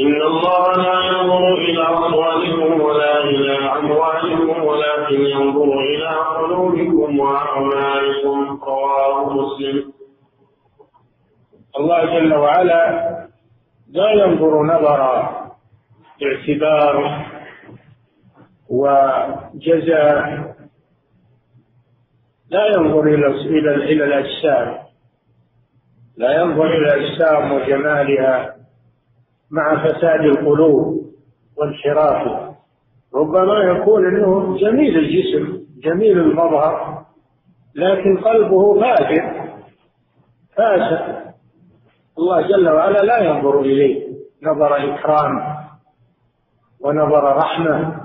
إن 0.00 0.22
الله 0.22 0.76
لا 0.76 0.98
ينظر 1.06 1.54
إلى 1.54 1.82
اصواتكم 1.82 2.80
ولا 2.80 3.24
إلى 3.24 3.52
أموالكم 3.78 4.62
ولكن 4.64 5.20
ينظر 5.20 5.78
إلى 5.80 6.08
قلوبكم 6.08 7.20
وأعمالكم. 7.20 8.60
رواه 8.62 9.32
مسلم. 9.34 9.92
الله 11.78 12.04
جل 12.04 12.34
وعلا 12.34 12.84
لا 13.92 14.10
ينظر 14.10 14.62
نظر 14.62 15.28
اعتبار 16.22 17.24
وجزاء 18.70 20.55
لا 22.50 22.66
ينظر 22.66 23.00
إلى 23.00 23.26
إلى 23.26 23.74
إلى 23.74 24.04
الأجسام. 24.04 24.78
لا 26.16 26.40
ينظر 26.40 26.66
إلى 26.66 26.94
الأجسام 26.94 27.52
وجمالها 27.52 28.56
مع 29.50 29.84
فساد 29.84 30.20
القلوب 30.20 31.06
وانحرافها 31.56 32.56
ربما 33.14 33.58
يكون 33.58 34.06
إنه 34.06 34.56
جميل 34.58 34.98
الجسم 34.98 35.66
جميل 35.82 36.18
المظهر 36.18 37.04
لكن 37.74 38.16
قلبه 38.16 38.80
فاجر 38.80 39.46
فاسق 40.56 41.26
الله 42.18 42.40
جل 42.40 42.68
وعلا 42.68 42.98
لا 42.98 43.18
ينظر 43.18 43.60
إليه. 43.60 44.06
نظر 44.42 44.94
إكرام 44.94 45.56
ونظر 46.80 47.36
رحمة. 47.36 48.00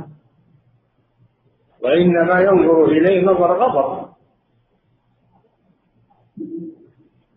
وإنما 1.84 2.40
ينظر 2.40 2.86
إليه 2.86 3.26
نظر 3.26 3.64
غضب. 3.64 4.11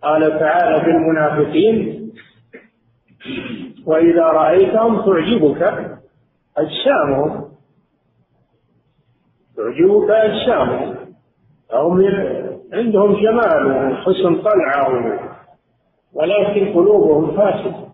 قال 0.05 0.39
تعالى 0.39 0.81
في 0.85 0.91
المنافقين 0.91 2.11
وإذا 3.87 4.23
رأيتهم 4.23 5.03
تعجبك 5.07 5.63
أجسامهم 6.57 7.45
تعجبك 9.57 10.11
أجسامهم. 10.11 10.95
هم 11.73 12.05
عندهم 12.73 13.13
جمال 13.13 13.67
وحسن 13.67 14.43
طلعة 14.43 15.19
ولكن 16.15 16.73
قلوبهم 16.73 17.37
فاسدة. 17.37 17.85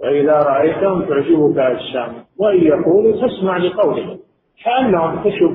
وإذا 0.00 0.32
رأيتهم 0.32 1.02
تعجبك 1.02 1.58
أجسامهم. 1.58 2.24
وإن 2.38 2.62
يقولوا 2.62 3.26
تسمع 3.26 3.56
لقولهم 3.56 4.18
كأنهم 4.64 5.24
كشف 5.24 5.50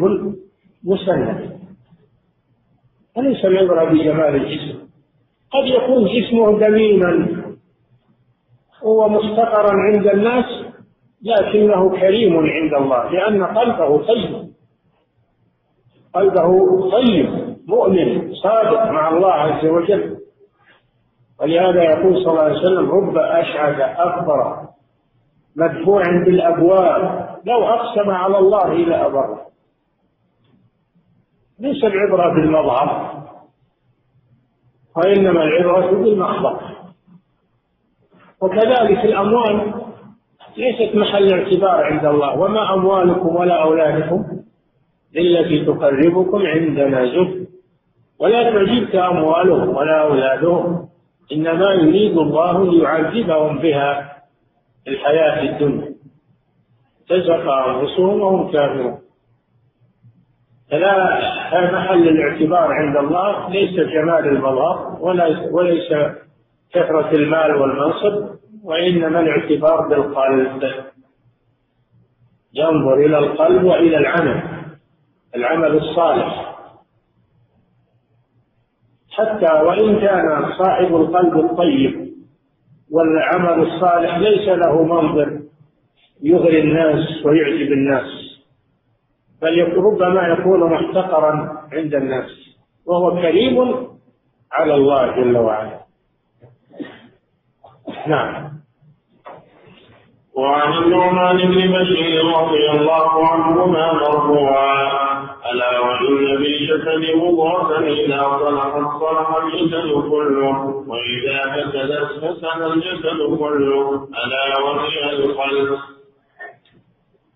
مسند 0.84 1.61
أليس 3.18 3.46
العبرة 3.46 3.84
بجمال 3.84 4.36
الجسم؟ 4.36 4.80
قد 5.52 5.66
يكون 5.66 6.06
جسمه 6.06 6.60
دميما 6.60 7.28
هو 8.84 9.10
مستقرا 9.10 9.72
عند 9.74 10.08
الناس 10.08 10.46
لكنه 11.22 11.90
كريم 11.90 12.38
عند 12.38 12.74
الله 12.74 13.10
لأن 13.12 13.44
قلبه 13.44 13.98
طيب. 14.08 14.52
قلبه 16.14 16.90
طيب 16.92 17.58
مؤمن 17.68 18.34
صادق 18.34 18.92
مع 18.92 19.10
الله 19.10 19.32
عز 19.32 19.66
وجل. 19.66 20.18
ولهذا 21.42 21.84
يقول 21.84 22.24
صلى 22.24 22.32
الله 22.32 22.42
عليه 22.42 22.60
وسلم 22.62 22.92
رب 22.92 23.18
أشعث 23.18 24.00
أكبر 24.00 24.68
مدفوع 25.56 26.04
بالأبواب 26.26 27.30
لو 27.46 27.64
أقسم 27.64 28.10
على 28.10 28.38
الله 28.38 28.72
إلى 28.72 29.06
أبره 29.06 29.51
ليس 31.62 31.84
العبرة 31.84 32.34
بالمظهر 32.34 33.22
وإنما 34.98 35.44
العبرة 35.44 35.92
بالمخبر. 35.92 36.60
وكذلك 38.42 39.06
الأموال 39.06 39.74
ليست 40.58 40.96
محل 40.96 41.34
اعتبار 41.34 41.84
عند 41.84 42.06
الله 42.06 42.40
وما 42.40 42.74
أموالكم 42.74 43.36
ولا 43.36 43.64
أولادكم 43.64 44.26
التي 45.18 45.66
تقربكم 45.66 46.42
عندنا 46.46 47.06
زهد. 47.06 47.48
ولا 48.20 48.44
تعجبك 48.44 48.96
أموالهم 48.96 49.70
ولا 49.76 50.02
أولادهم 50.02 50.90
إنما 51.32 51.72
يريد 51.74 52.18
الله 52.18 52.72
ليعذبهم 52.72 53.58
بها 53.58 54.18
في 54.84 54.90
الحياة 54.90 55.52
الدنيا. 55.52 55.92
تزهق 57.10 57.50
أنفسهم 57.52 58.22
وهم 58.22 58.52
كافرون. 58.52 59.11
فلا 60.72 61.72
محل 61.72 62.08
الاعتبار 62.08 62.74
عند 62.74 62.98
الله 62.98 63.50
ليس 63.50 63.76
جمال 63.76 64.28
المظهر 64.28 64.98
وليس 65.52 65.94
كثرة 66.74 67.12
المال 67.12 67.56
والمنصب 67.56 68.36
وإنما 68.64 69.20
الاعتبار 69.20 69.88
بالقلب. 69.88 70.64
ينظر 72.54 72.94
إلى 72.94 73.18
القلب 73.18 73.64
وإلى 73.64 73.98
العمل 73.98 74.44
العمل 75.36 75.78
الصالح. 75.78 76.56
حتى 79.12 79.54
وإن 79.54 80.00
كان 80.00 80.54
صاحب 80.58 80.96
القلب 80.96 81.40
الطيب 81.40 82.12
والعمل 82.92 83.68
الصالح 83.68 84.18
ليس 84.18 84.48
له 84.48 84.84
منظر 84.84 85.40
يغري 86.24 86.62
الناس 86.62 87.26
ويعجب 87.26 87.72
الناس. 87.72 88.21
بل 89.42 89.78
ربما 89.78 90.28
يكون 90.28 90.74
محتقرا 90.74 91.58
عند 91.74 91.96
الناس 91.96 92.32
وهو 92.86 93.22
كريم 93.22 93.88
على 94.52 94.76
الله 94.76 95.16
جل 95.16 95.38
وعلا. 95.38 95.80
نعم. 98.08 98.52
وعن 100.36 100.74
النعمان 100.84 101.38
بن 101.38 101.74
بشير 101.74 102.26
رضي 102.26 102.70
الله 102.72 103.28
عنهما 103.28 103.94
مرفوعا 103.94 105.02
ألا 105.52 105.80
وإن 105.80 106.38
بالجسد 106.38 107.16
مضغة 107.16 107.80
إذا 107.80 108.22
صلحت 108.40 109.00
صلح 109.00 109.36
الجسد 109.44 110.10
كله 110.10 110.84
وإذا 110.88 111.40
فسدت 111.54 112.12
فسد 112.22 112.62
الجسد 112.62 113.38
كله 113.40 114.08
ألا 114.24 114.60
وهي 114.60 115.10
القلب 115.10 115.78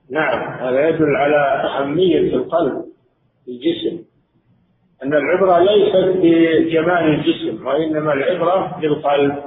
نعم 0.10 0.54
هذا 0.54 0.90
يدل 0.90 1.16
على 1.16 1.70
أهمية 1.70 2.36
القلب 2.36 2.86
في 3.46 3.52
الجسم. 3.52 4.04
أن 5.04 5.14
العبرة 5.14 5.60
ليست 5.60 6.18
بجمال 6.18 7.10
الجسم 7.10 7.68
وإنما 7.68 8.14
العبرة 8.14 8.78
بالقلب 8.82 9.44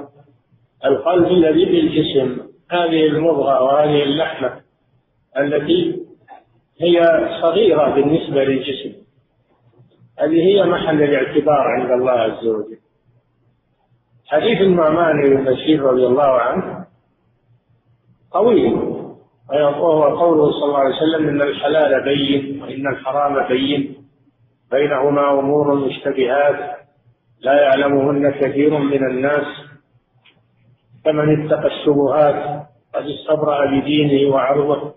القلب 0.85 1.27
الذي 1.27 1.65
بالجسم 1.65 2.37
هذه 2.71 3.05
المضغة 3.05 3.63
وهذه 3.63 4.03
اللحمة 4.03 4.61
التي 5.37 5.99
هي 6.81 7.01
صغيرة 7.41 7.89
بالنسبة 7.95 8.43
للجسم. 8.43 8.93
هذه 10.19 10.41
هي 10.41 10.63
محل 10.63 11.03
الاعتبار 11.03 11.67
عند 11.67 11.91
الله 11.91 12.11
عز 12.11 12.47
وجل. 12.47 12.77
حديث 14.27 14.61
النعمان 14.61 15.21
بن 15.21 15.43
بشير 15.43 15.81
رضي 15.81 16.05
الله 16.05 16.23
عنه 16.23 16.85
طويل 18.33 18.88
وهو 19.49 20.03
قوله 20.03 20.51
صلى 20.51 20.65
الله 20.65 20.79
عليه 20.79 20.95
وسلم 20.95 21.29
إن 21.29 21.41
الحلال 21.41 22.03
بين 22.03 22.61
وإن 22.61 22.87
الحرام 22.87 23.47
بين. 23.47 23.95
بينهما 24.71 25.39
أمور 25.39 25.75
مشتبهات. 25.75 26.77
لا 27.41 27.61
يعلمهن 27.61 28.31
كثير 28.31 28.77
من 28.77 29.07
الناس. 29.07 29.47
فمن 31.05 31.45
اتقى 31.45 31.67
الشبهات 31.67 32.67
قد 32.95 33.05
استبرأ 33.05 33.65
بدينه 33.65 34.35
وعرضه. 34.35 34.93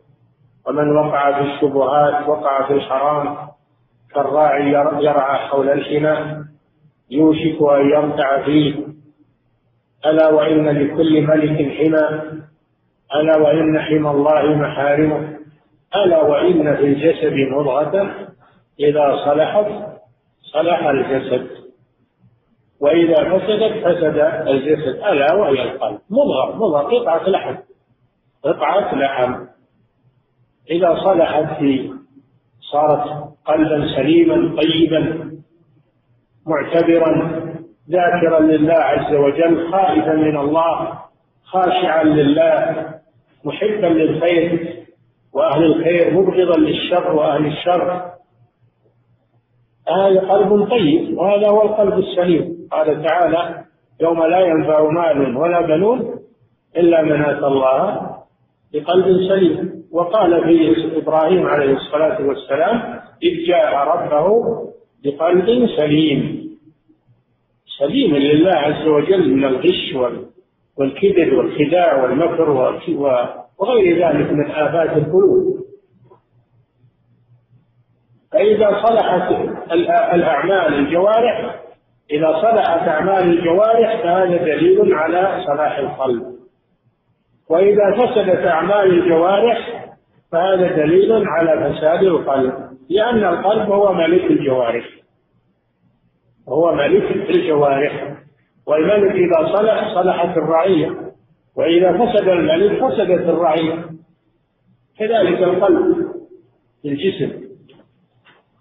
ومن 0.67 0.97
وقع 0.97 1.43
في 1.43 1.55
الشبهات 1.55 2.29
وقع 2.29 2.67
في 2.69 2.75
الحرام 2.75 3.37
كالراعي 4.15 4.73
يرعى 5.05 5.39
حول 5.49 5.71
الحمى 5.71 6.45
يوشك 7.11 7.63
أن 7.63 7.91
يرتع 7.91 8.45
فيه. 8.45 8.75
ألا 10.07 10.29
وإن 10.29 10.69
لكل 10.69 11.23
ملك 11.23 11.73
حمى 11.79 12.43
ألا 13.15 13.39
وإن 13.39 13.81
حمى 13.81 14.11
الله 14.11 14.55
محارمه. 14.55 15.39
ألا 15.97 16.23
وإن 16.23 16.77
في 16.77 16.85
الجسد 16.85 17.33
مضغة. 17.33 18.15
إذا 18.81 19.17
صلحت 19.25 19.67
صلح 20.53 20.87
الجسد. 20.87 21.47
وإذا 22.81 23.15
فسدت 23.15 23.85
فسد 23.85 24.19
الجسد. 24.49 24.97
ألا 24.97 25.35
وهي 25.35 25.63
القلب. 25.63 25.99
مضغة 26.11 26.57
مضغة. 26.57 26.83
قطعة 26.83 27.29
لحم. 27.29 27.57
قطعة 28.45 28.95
لحم. 28.95 29.35
إذا 30.71 30.95
صلحت 31.05 31.59
في 31.59 31.91
صارت 32.73 33.33
قلبا 33.45 33.87
سليما 33.97 34.57
طيبا 34.63 35.33
معتبرا 36.47 37.43
ذاكرا 37.91 38.41
لله 38.41 38.75
عز 38.75 39.15
وجل 39.15 39.73
خائفا 39.73 40.13
من 40.13 40.37
الله 40.37 40.99
خاشعا 41.45 42.05
لله 42.05 42.93
محبا 43.45 43.87
للخير 43.87 44.77
وأهل 45.33 45.65
الخير 45.65 46.15
مبغضا 46.15 46.61
للشر 46.61 47.13
وأهل 47.13 47.47
الشر. 47.47 48.13
هذا 49.89 50.21
قلب 50.21 50.71
طيب 50.71 51.19
وهذا 51.19 51.49
هو 51.49 51.63
القلب 51.63 51.99
السليم. 51.99 52.69
قال 52.73 53.03
تعالى 53.03 53.65
يوم 54.01 54.25
لا 54.25 54.41
ينفع 54.41 54.91
مال 54.91 55.37
ولا 55.37 55.61
بنون 55.61 56.15
إلا 56.77 57.03
من 57.03 57.25
آتى 57.25 57.47
الله 57.47 58.11
بقلب 58.73 59.29
سليم. 59.29 59.83
وقال 59.93 60.45
في 60.45 60.97
إبراهيم 60.97 61.47
عليه 61.47 61.73
الصلاة 61.73 62.27
والسلام 62.27 63.01
إذ 63.23 63.47
جاء 63.49 63.75
ربه 63.75 64.29
بقلب 65.05 65.67
سليم. 65.77 66.43
سليم 67.79 68.17
لله 68.17 68.53
عز 68.57 68.87
وجل 68.87 69.33
من 69.35 69.45
الغش 69.45 69.95
والكبر 70.79 71.35
والخداع 71.35 72.03
والمكر 72.03 72.51
وغير 73.59 74.07
ذلك 74.07 74.33
من 74.33 74.51
آفات 74.51 74.97
القلوب. 74.97 75.63
فإذا 78.33 78.83
صلحت 78.87 79.33
الأعمال 80.15 80.75
الجوارح 80.75 81.61
إذا 82.11 82.33
صلحت 82.43 82.89
أعمال 82.89 83.39
الجوارح 83.39 84.03
فهذا 84.03 84.37
دليل 84.37 84.95
على 84.95 85.45
صلاح 85.47 85.79
القلب. 85.79 86.23
وإذا 87.51 87.97
فسدت 87.97 88.47
أعمال 88.47 88.87
الجوارح 88.87 89.87
فهذا 90.33 90.77
دليل 90.77 91.13
على 91.27 91.75
فساد 91.75 92.03
القلب. 92.03 92.55
لأن 92.91 93.25
القلب 93.25 93.71
هو 93.71 93.93
ملك 93.93 94.25
الجوارح. 94.31 94.85
هو 96.49 96.75
ملك 96.75 97.31
الجوارح. 97.31 98.12
والملك 98.67 99.13
إذا 99.13 99.57
صلح 99.57 99.95
صلحت 99.95 100.37
الرعية. 100.37 101.13
وإذا 101.57 101.93
فسد 101.93 102.29
الملك 102.29 102.85
فسدت 102.85 103.29
الرعية. 103.29 103.85
كذلك 104.99 105.43
القلب 105.43 105.97
في 106.83 106.89
الجسم. 106.89 107.43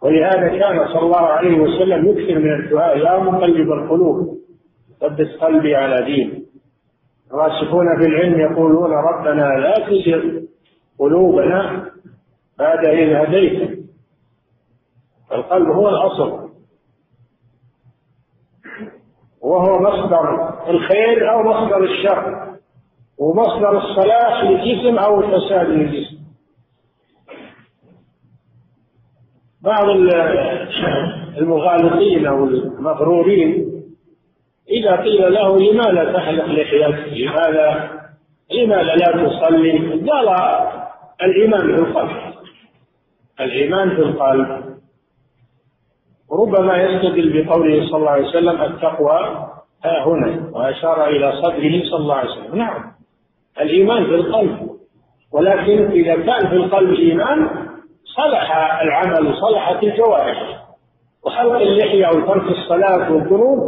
ولهذا 0.01 0.47
كان 0.47 0.87
صلى 0.87 0.99
الله 0.99 1.17
عليه 1.17 1.59
وسلم 1.59 2.09
يكثر 2.09 2.39
من 2.39 2.53
الدعاء 2.53 2.97
يا 2.97 3.17
مقلب 3.17 3.71
القلوب 3.71 4.37
ثبت 4.99 5.29
قلبي 5.41 5.75
على 5.75 6.05
دين. 6.05 6.45
الراسخون 7.33 7.99
في 7.99 8.07
العلم 8.07 8.39
يقولون 8.39 8.91
ربنا 8.91 9.59
لا 9.59 9.73
تزغ 9.73 10.41
قلوبنا 10.99 11.91
بعد 12.59 12.85
إذ 12.85 13.13
هديت 13.13 13.79
القلب 15.31 15.67
هو 15.67 15.89
الأصل. 15.89 16.50
وهو 19.41 19.79
مصدر 19.79 20.53
الخير 20.69 21.31
أو 21.31 21.43
مصدر 21.43 21.83
الشر 21.83 22.47
ومصدر 23.17 23.77
الصلاح 23.77 24.43
للجسم 24.43 24.97
أو 24.97 25.19
الفساد 25.19 25.69
للجسم 25.69 26.17
بعض 29.61 29.89
المغالطين 31.37 32.27
أو 32.27 32.43
المغرورين 32.43 33.71
إذا 34.69 34.95
قيل 34.95 35.33
له 35.33 35.57
لماذا 35.57 36.13
تحلق 36.13 36.45
لحيتك؟ 36.45 37.13
لماذا 37.13 37.89
لماذا 38.53 38.95
لا 38.95 39.27
تصلي؟ 39.27 40.01
قال 40.09 40.29
الإيمان 41.23 41.61
في 41.61 41.81
القلب 41.81 42.17
الإيمان 43.39 43.89
في 43.89 44.01
القلب 44.01 44.71
ربما 46.31 46.77
يستدل 46.77 47.43
بقوله 47.43 47.87
صلى 47.87 47.97
الله 47.97 48.11
عليه 48.11 48.27
وسلم 48.27 48.61
التقوى 48.61 49.19
ها 49.85 50.05
هنا. 50.05 50.49
وأشار 50.53 51.07
إلى 51.07 51.31
صدره 51.31 51.83
صلى 51.89 51.99
الله 51.99 52.15
عليه 52.15 52.29
وسلم. 52.29 52.55
نعم. 52.55 52.91
الإيمان 53.61 54.05
في 54.05 54.15
القلب 54.15 54.69
ولكن 55.33 55.91
إذا 55.91 56.15
كان 56.15 56.49
في 56.49 56.55
القلب 56.55 56.93
إيمان 56.93 57.49
صلح 58.15 58.79
العمل 58.81 59.35
صلحت 59.35 59.83
الجوارح. 59.83 60.61
وحلق 61.25 61.55
اللحية 61.55 62.07
وترك 62.07 62.43
الصلاة 62.43 63.11
والذنوب 63.11 63.59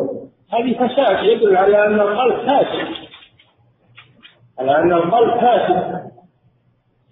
هذه 0.54 0.88
فساد 0.88 1.24
يدل 1.24 1.58
على 1.58 1.86
أن 1.86 2.00
القلب 2.00 2.36
فاسد. 2.36 2.88
على 4.60 4.78
أن 4.78 4.94
القلب 4.94 5.40
فاسد. 5.40 6.04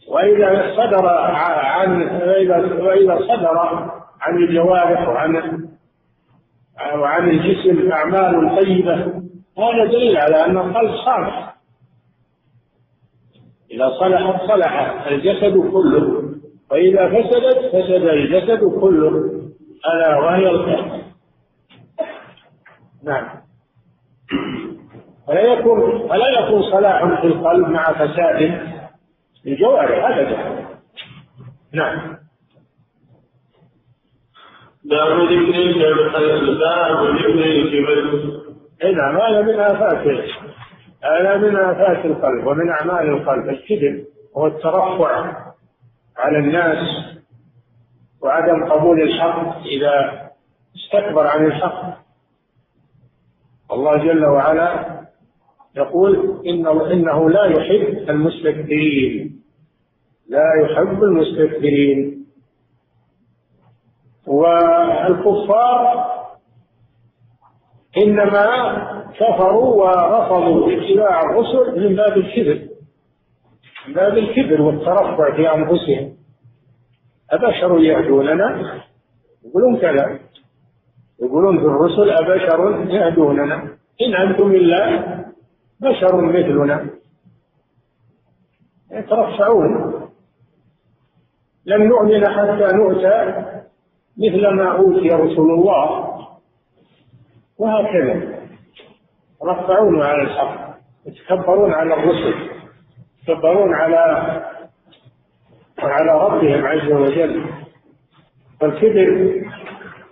وإذا 0.08 0.74
صدر 0.76 1.08
عن 1.08 2.02
وإذا 2.02 2.84
وإذا 2.84 3.20
صدر 3.20 3.92
عن 4.22 4.38
الجوارح 4.38 5.08
وعن 5.08 5.36
وعن 6.96 7.30
الجسم 7.30 7.92
أعمال 7.92 8.60
طيبة. 8.62 9.22
هذا 9.58 9.86
دليل 9.86 10.18
على 10.18 10.46
أن 10.46 10.58
القلب 10.58 10.96
صالح. 11.06 11.56
إذا 13.72 13.90
صلحت 14.00 14.42
صلح 14.42 15.06
الجسد 15.08 15.72
كله 15.72 16.32
وإذا 16.72 17.10
فسدت 17.10 17.76
فسد 17.76 18.08
الجسد 18.08 18.80
كله. 18.82 19.42
ألا 19.94 20.18
وهي 20.18 20.50
القلب. 20.50 21.02
نعم. 23.04 23.42
فلا 25.28 25.42
يكون 25.42 26.10
فلا 26.10 26.30
يكون 26.30 26.62
صلاح 26.72 27.22
في 27.22 27.28
القلب 27.28 27.68
مع 27.68 27.94
فساد 27.94 28.62
الجوارح 29.48 30.06
أبدا. 30.06 30.66
نعم. 31.74 32.21
باب 34.84 35.22
ذكر 37.16 37.46
الكبر 37.46 38.42
اي 38.84 38.92
نعم 38.92 39.18
هذا 39.18 39.42
من 39.42 39.60
آفات 39.60 40.08
هذا 41.04 41.38
من 41.38 41.56
آفات 41.56 42.06
القلب 42.06 42.48
ومن 42.48 42.70
أعمال 42.70 43.10
القلب. 43.10 43.50
الكذب 43.50 44.06
هو 44.38 44.48
الترفع 44.48 45.36
على 46.18 46.38
الناس 46.38 46.88
وعدم 48.22 48.66
قبول 48.66 49.02
الحق. 49.02 49.66
إذا 49.66 50.22
استكبر 50.76 51.28
عن 51.28 51.46
الحق 51.46 51.98
الله 53.72 53.98
جل 53.98 54.26
وعلا 54.26 55.02
يقول 55.76 56.42
إنه, 56.46 56.92
إنه 56.92 57.30
لا 57.30 57.46
يحب 57.46 58.10
المستكبرين. 58.10 59.42
لا 60.30 60.46
يحب 60.64 61.04
المستكبرين. 61.04 62.21
والكفار 64.32 66.12
إنما 67.98 68.48
كفروا 69.20 69.76
ورفضوا 69.76 70.72
اتباع 70.72 71.22
الرسل 71.22 71.90
من 71.90 71.96
باب 71.96 72.18
الكبر 72.18 72.68
من 73.88 73.94
باب 73.94 74.18
الكبر 74.18 74.62
والترفع 74.62 75.36
في 75.36 75.56
أنفسهم. 75.56 76.18
أبشر 77.32 77.80
يهدوننا؟ 77.80 78.82
يقولون 79.46 79.78
كذا. 79.78 80.20
يقولون 81.22 81.60
في 81.60 81.66
الرسل 81.66 82.10
أبشر 82.10 82.86
يهدوننا. 82.90 83.56
إن 84.02 84.16
أنتم 84.16 84.52
إلا 84.52 85.04
بشر 85.82 86.22
مثلنا. 86.22 86.90
يترفعون. 88.92 90.02
لن 91.66 91.88
نؤمن 91.88 92.30
حتى 92.30 92.76
نؤتى 92.76 93.51
مثل 94.22 94.48
ما 94.48 94.78
أوتي 94.78 95.10
رسول 95.10 95.52
الله 95.52 96.12
وهكذا. 97.58 98.42
يرفعون 99.44 100.02
على 100.02 100.22
الحق 100.22 100.78
يتكبرون 101.06 101.72
على 101.74 101.94
الرسل 101.94 102.36
يتكبرون 103.24 103.74
على 103.74 103.98
على 105.80 106.26
ربهم 106.26 106.66
عز 106.66 106.92
وجل. 106.92 107.44
فالكبر 108.60 109.42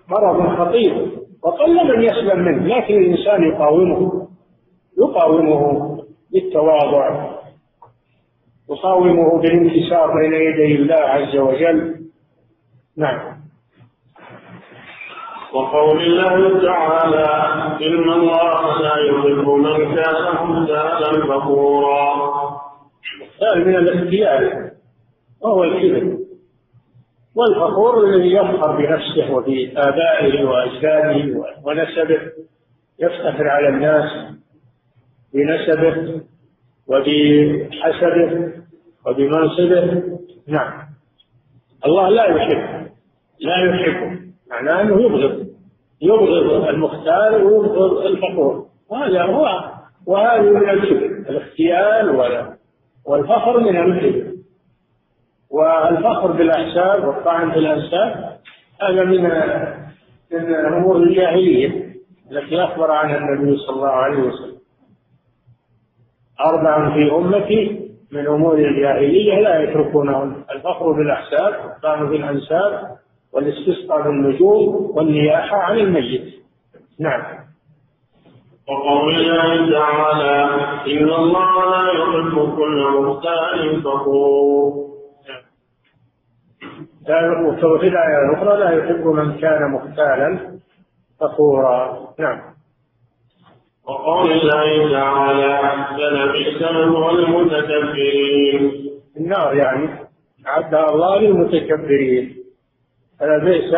مرض 0.09 0.57
خطير 0.57 1.11
وقل 1.43 1.97
من 1.97 2.03
يسلم 2.03 2.39
منه 2.39 2.77
لكن 2.77 2.93
الإنسان 2.93 3.43
يقاومه 3.43 4.27
يقاومه 4.97 5.97
بالتواضع 6.31 7.29
يقاومه 8.69 9.41
بالانكسار 9.41 10.13
بين 10.17 10.33
يدي 10.33 10.75
الله 10.75 10.95
عز 10.95 11.35
وجل. 11.35 12.05
نعم. 12.97 13.28
وقول 15.53 16.01
الله 16.01 16.61
تعالى 16.61 17.25
إن 17.87 18.09
الله 18.09 18.81
لا 18.81 18.95
يحب 18.97 19.47
من 19.47 19.95
كان 19.95 20.45
مختالا 20.45 21.25
فخورا. 21.27 22.15
هذا 23.41 23.55
من 23.55 23.75
الاختيار. 23.75 24.69
وهو 25.41 25.63
الكبر 25.63 26.17
والفخور 27.35 28.03
الذي 28.03 28.33
يفخر 28.33 28.77
بنفسه 28.77 29.33
وبآبائه 29.33 30.43
وأجداده 30.43 31.43
ونسبه 31.63 32.21
يفتخر 32.99 33.47
على 33.47 33.69
الناس 33.69 34.11
بنسبه 35.33 36.21
وبحسبه 36.87 38.51
وبمنصبه. 39.05 40.03
نعم. 40.47 40.73
الله 41.85 42.09
لا 42.09 42.25
يحب 42.25 42.87
لا 43.39 43.57
يحبه. 43.57 44.28
معناه 44.49 44.81
إنه 44.81 45.01
يبغض. 45.01 45.47
يبغض 46.01 46.67
المختار 46.67 47.45
ويبغض 47.45 47.97
الفخور 47.97 48.65
وهذا 48.89 49.23
هو. 49.23 49.47
وهذا 50.07 50.41
من 50.41 50.69
الكبر 50.69 51.05
الاختيال 51.29 52.09
والفخر 53.05 53.59
من 53.59 53.77
الكبر 53.77 54.29
والفخر 55.49 56.31
بالأحساب 56.31 57.07
والطعن 57.07 57.51
في 57.51 57.59
الانساب 57.59 58.39
هذا 58.81 59.03
من 59.03 59.23
من 60.31 60.55
امور 60.55 60.97
الجاهلية 60.97 61.95
التي 62.31 62.63
أخبر 62.63 62.91
عنها 62.91 63.17
النبي 63.17 63.57
صلى 63.57 63.75
الله 63.75 63.89
عليه 63.89 64.17
وسلم. 64.17 64.59
أربع 66.45 66.93
في 66.93 67.11
أمتي 67.11 67.89
من 68.11 68.27
أمور 68.27 68.57
الجاهلية 68.57 69.39
لا 69.39 69.63
يتركونهن 69.63 70.43
الفخر 70.51 70.91
بالأحساب 70.91 71.65
والطعن 71.65 72.09
في 72.09 72.15
الانساب 72.15 72.97
والاستسقاء 73.33 74.01
بالنجوم 74.01 74.91
والنياحة 74.95 75.57
عن 75.57 75.77
الميت. 75.77 76.33
نعم. 76.99 77.23
وقول 78.69 79.15
الله 79.15 79.71
تعالى 79.79 80.33
إن 80.87 81.09
الله 81.09 81.65
لا 81.65 81.91
يحب 81.91 82.55
كل 82.55 83.01
مختال 83.01 83.81
فخور. 83.81 84.89
وفي 87.63 87.87
الآية 87.87 88.29
الأخرى 88.29 88.59
لا 88.59 88.69
يحب 88.71 89.07
من 89.07 89.37
كان 89.37 89.71
مختالا 89.71 90.59
فخورا. 91.19 92.07
نعم. 92.19 92.39
وقول 93.87 94.31
الله 94.31 94.91
تعالى 94.91 95.85
فلبئس 95.97 96.61
مثوى 96.61 97.11
المتكبرين 97.11 98.89
النار 99.17 99.55
يعني 99.55 99.89
أعدها 100.47 100.89
الله 100.89 101.19
للمتكبرين. 101.19 102.38
فلبئس 103.19 103.73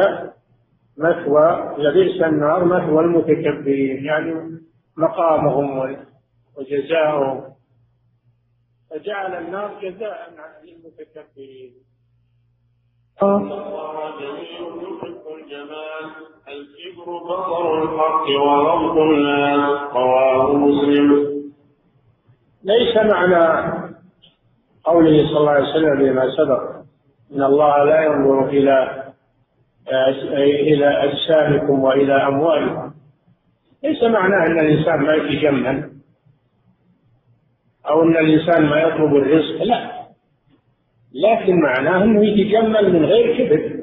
مثوى 0.97 1.75
لبئس 1.77 2.21
النار 2.21 2.65
مثوى 2.65 3.03
المتكبرين 3.03 4.05
يعني 4.05 4.59
مقامهم 4.97 5.97
وجزاؤهم. 6.57 7.43
فجعل 8.89 9.45
النار 9.45 9.79
جزاء 9.81 10.29
للمتكبرين 10.63 11.73
الله 13.23 14.19
جميل 14.19 14.43
يحب 14.43 15.23
الجمال 15.35 16.05
الكبر 16.47 17.17
بطر 17.17 17.83
الحق 17.83 18.25
وغضب 18.41 18.97
الناس 19.01 19.91
رواه 19.93 20.53
مسلم 20.53 21.31
ليس 22.63 22.97
معنى 22.97 23.71
قوله 24.83 25.27
صلى 25.27 25.37
الله 25.37 25.51
عليه 25.51 25.69
وسلم 25.69 25.99
بما 25.99 26.31
سبق 26.37 26.61
إن 27.31 27.43
الله 27.43 27.83
لا 27.83 28.01
ينظر 28.05 28.45
إلى 28.49 29.03
إلى 30.73 30.87
أجسامكم 31.03 31.79
وإلى 31.79 32.13
أموالكم. 32.13 32.91
ليس 33.83 34.03
معناه 34.03 34.45
أن 34.45 34.59
الإنسان 34.59 34.99
ما 34.99 35.13
يتجمل 35.13 35.91
أو 37.89 38.03
أن 38.03 38.17
الإنسان 38.17 38.65
ما 38.65 38.81
يطلب 38.81 39.15
الرزق 39.15 39.63
لا. 39.63 39.91
لكن 41.13 41.61
معناه 41.61 42.03
أنه 42.03 42.25
يتجمل 42.25 42.93
من 42.93 43.05
غير 43.05 43.37
كبر 43.37 43.81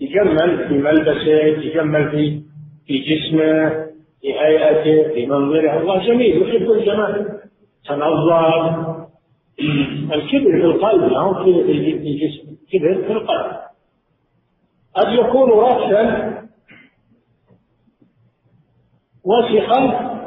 يتجمل 0.00 0.68
في 0.68 0.74
ملبسه 0.74 1.32
يتجمل 1.32 2.10
في 2.10 2.42
في 2.86 2.98
جسمه 2.98 3.86
في 4.20 4.32
هيئته 4.40 5.14
في 5.14 5.26
منظره. 5.26 5.80
الله 5.80 6.06
جميل 6.06 6.42
يحب 6.42 6.70
الجمال. 6.70 7.40
تنظر. 7.88 8.96
الكبر 10.14 10.50
في 10.60 10.64
القلب 10.64 11.12
ما 11.12 11.18
هو 11.18 11.44
في 11.44 11.50
الجسم؟ 11.50 12.56
كبر 12.72 13.02
في 13.06 13.12
القلب. 13.12 13.66
قد 14.96 15.12
يكون 15.12 15.50
رأسا 15.50 16.32
وسخا 19.24 19.80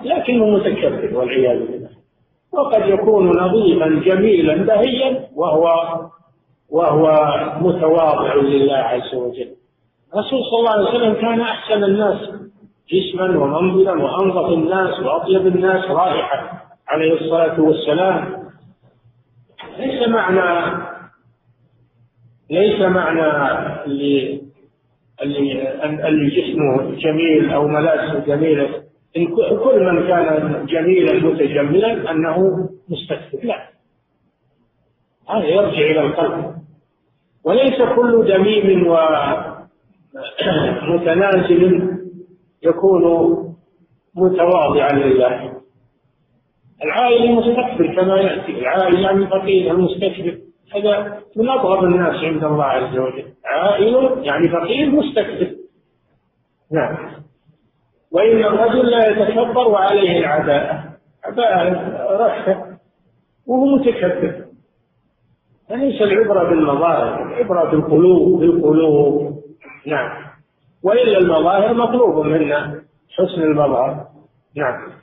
لكنه 0.04 0.46
متكبر 0.46 1.18
والعياذ 1.18 1.60
بالله. 1.60 1.90
وقد 2.52 2.90
يكون 2.90 3.38
نظيفا 3.38 3.88
جميلا 3.88 4.56
بهيا 4.56 5.28
وهو 5.36 5.66
وهو 6.70 7.12
متواضع 7.62 8.34
لله 8.36 8.78
عز 8.78 9.16
وجل. 9.16 9.56
الرسول 10.14 10.40
صلى 10.44 10.60
الله 10.60 10.72
عليه 10.72 10.90
وسلم 10.90 11.14
كان 11.14 11.42
أحسن 11.42 11.84
الناس 11.84 12.30
جسما 12.90 13.40
ومنظرا 13.40 14.02
وأنظف 14.02 14.54
الناس 14.54 15.00
وأطيب 15.00 15.48
الناس 15.48 15.86
رائحه 15.86 16.68
عليه 16.88 17.14
الصلاة 17.14 17.62
والسلام. 17.62 18.44
ليس 19.80 20.08
معنى 20.08 20.78
ليس 22.50 22.82
معنى 22.82 23.30
اللي 25.24 26.30
جسمه 26.30 26.96
جميل 26.96 27.50
أو 27.50 27.68
ملابسه 27.68 28.20
جميلة. 28.20 28.84
إن 29.18 29.26
كل 29.64 29.84
من 29.84 30.08
كان 30.08 30.66
جميلا 30.66 31.14
متجملا 31.14 32.12
أنه 32.12 32.70
مستكبر 32.90 33.44
لا. 33.44 33.70
هذا 35.30 35.46
يرجع 35.46 35.92
إلى 35.92 36.02
القلب. 36.02 36.56
وليس 37.44 37.82
كل 37.96 38.28
دميم 38.28 38.88
ومتنازل 40.88 41.90
يكون 42.64 43.04
متواضعا 44.16 44.92
لله. 44.94 45.54
العائل 46.84 47.32
مستكبر 47.32 47.96
كما 47.96 48.18
يأتي. 48.18 48.60
العائل 48.60 49.00
يعني 49.00 49.28
فقير 49.28 49.72
المستكبر 49.72 50.38
هذا 50.76 51.20
من 51.36 51.50
اضرب 51.50 51.84
الناس 51.84 52.16
عند 52.24 52.44
الله 52.44 52.64
عز 52.64 52.98
وجل. 52.98 53.34
عائل 53.46 54.26
يعني 54.26 54.50
فقير 54.50 54.90
مستكبر. 54.90 55.56
نعم. 56.72 56.98
وإن 58.12 58.44
الرجل 58.44 58.90
لا 58.90 59.08
يتكبر 59.08 59.68
وعليه 59.68 60.20
العباءه 60.20 60.84
عباءه 61.26 61.70
رشة 62.26 62.78
وهو 63.48 63.76
متكبر. 63.76 64.46
فليس 65.70 66.02
العبرة 66.02 66.50
بالمظاهر 66.50 67.28
العبرة 67.28 67.72
بالقلوب 67.72 68.40
بالقلوب. 68.40 69.40
نعم. 69.86 70.12
وإلا 70.84 71.18
المظاهر 71.18 71.74
مطلوب 71.74 72.26
منا 72.26 72.84
حسن 73.18 73.42
المظهر. 73.42 74.08
نعم. 74.56 75.00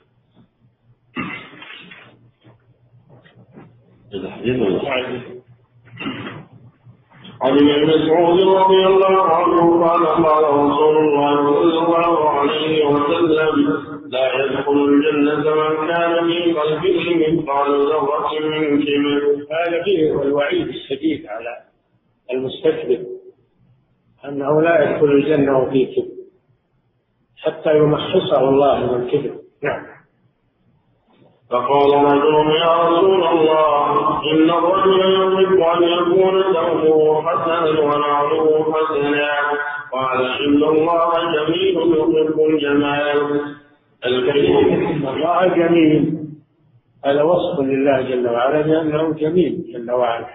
عن 7.41 7.53
ابن 7.53 7.87
مسعود 7.87 8.39
رضي 8.39 8.85
الله 8.85 9.21
عنه 9.21 9.87
قال 9.87 10.05
قال 10.07 10.43
رسول 10.43 10.97
الله 10.97 11.35
صلى 11.53 11.79
الله 11.85 12.29
عليه 12.29 12.85
وسلم 12.85 13.77
لا 14.07 14.45
يدخل 14.45 14.73
الجنة 14.89 15.55
من 15.55 15.87
كان 15.87 16.27
في 16.27 16.53
قلبه 16.53 17.15
مثقال 17.15 17.69
ذرة 17.89 18.39
من 18.39 18.83
كبر. 18.83 19.45
هذا 19.51 19.83
فيه 19.83 20.21
الوعيد 20.21 20.67
الشديد 20.67 21.25
على 21.27 21.57
المستكبر 22.31 22.99
أنه 24.25 24.61
لا 24.61 24.83
يدخل 24.83 25.05
الجنة 25.05 25.57
وفي 25.57 25.85
كبر 25.85 26.17
حتى 27.43 27.77
يمحصه 27.77 28.49
الله 28.49 28.79
من 28.79 29.03
الكبر. 29.03 29.35
نعم. 29.63 29.85
فقال 31.49 31.93
رجل 32.03 32.51
يا 32.55 32.73
رسول 32.83 33.23
الله 33.27 33.76
إن 34.31 34.49
الرجل 34.49 34.99
يحب 34.99 35.59
أن 35.59 35.83
يكون 35.83 36.43
ثوبه 36.53 37.21
حسنا 37.21 37.79
ونعله 37.79 38.73
حسنا 38.73 39.29
قال 39.91 40.25
إن 40.25 40.63
الله 40.63 41.11
جميل 41.35 41.77
يحب 41.77 42.39
الجمال. 42.49 43.41
الكريم. 44.05 45.07
الله 45.07 45.47
جميل. 45.47 46.17
هذا 47.05 47.23
وصف 47.23 47.59
لله 47.59 48.01
جل 48.01 48.27
وعلا 48.27 48.61
بأنه 48.61 49.13
جميل 49.13 49.63
جل 49.73 49.91
وعلا. 49.91 50.25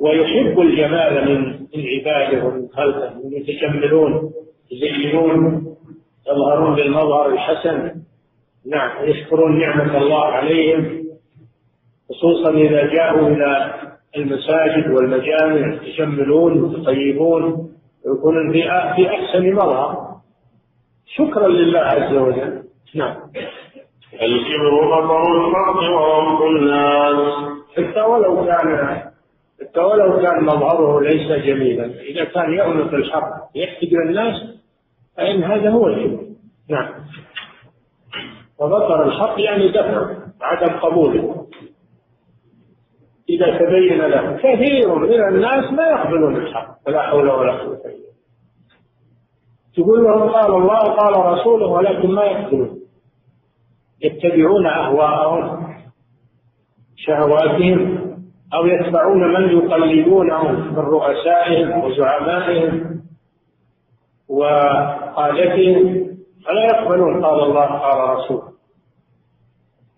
ويحب 0.00 0.60
الجمال 0.60 1.28
من 1.28 1.40
من 1.74 1.86
عباده 1.86 2.44
ومن 2.44 2.68
خلقه. 2.76 3.12
يتجملون 3.32 4.30
يزينون 4.72 5.66
يظهرون 6.28 6.74
بالمظهر 6.74 7.26
الحسن. 7.32 7.90
نعم 8.66 8.90
يشكرون 9.08 9.58
نعمة 9.58 9.98
الله 9.98 10.24
عليهم. 10.24 10.99
خصوصا 12.10 12.50
إذا 12.50 12.86
جاءوا 12.86 13.28
إلى 13.28 13.74
المساجد 14.16 14.90
والمجامع 14.90 15.74
يتجملون 15.74 16.62
ويتطيبون 16.62 17.70
ويكونون 18.06 18.52
في 18.52 18.62
في 18.96 19.08
أحسن 19.08 19.52
مظهر 19.52 20.10
شكرا 21.16 21.48
لله 21.48 21.80
عز 21.80 22.16
وجل. 22.16 22.62
نعم. 22.94 23.16
الكبر 24.22 25.04
بطر 25.04 25.48
الحق 25.48 25.76
ورب 25.76 26.42
الناس 26.56 27.50
حتى 27.76 28.00
ولو 28.00 28.46
كان 28.46 29.02
حتى 29.60 29.80
ولو 29.80 30.22
كان 30.22 30.44
مظهره 30.44 31.00
ليس 31.00 31.44
جميلا. 31.44 31.84
إذا 31.84 32.24
كان 32.24 32.52
يؤنف 32.52 32.94
الحق 32.94 33.50
يحتقر 33.54 34.02
الناس 34.08 34.60
فإن 35.16 35.44
هذا 35.44 35.70
هو 35.70 35.88
الكبر. 35.88 36.24
نعم. 36.70 36.88
وبطر 38.58 39.04
الحق 39.04 39.40
يعني 39.40 39.68
دفع 39.68 40.14
عدم 40.40 40.78
قبوله 40.78 41.39
إذا 43.30 43.58
تبين 43.58 44.00
له 44.00 44.36
كثير 44.36 44.94
من 44.94 45.28
الناس 45.28 45.72
ما 45.72 45.86
يقبلون 45.86 46.36
الحق 46.36 46.76
فلا 46.86 47.02
حول 47.02 47.30
ولا 47.30 47.52
قوة 47.52 47.74
إلا 47.74 47.80
بالله. 47.84 48.10
تقول 49.76 50.04
لهم 50.04 50.28
قال 50.28 50.54
الله 50.54 50.78
قال 50.78 51.32
رسوله 51.32 51.66
ولكن 51.66 52.08
ما 52.10 52.24
يقبلون. 52.24 52.80
يتبعون 54.02 54.66
أهواءهم 54.66 55.74
شهواتهم 56.96 58.00
أو 58.54 58.66
يتبعون 58.66 59.32
من 59.34 59.58
يقلدونهم 59.58 60.54
من 60.72 60.78
رؤسائهم 60.78 61.84
وزعمائهم 61.84 63.00
وقادتهم 64.28 66.06
فلا 66.46 66.64
يقبلون. 66.64 67.24
قال 67.24 67.40
الله 67.42 67.66
قال 67.66 68.16
رسول 68.16 68.49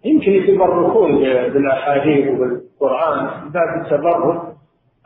يمكن 0.04 0.32
يتبركون 0.32 1.18
بالأحاديث 1.22 2.28
وبالقرآن 2.28 3.50
باب 3.50 3.84
التبرك 3.84 4.42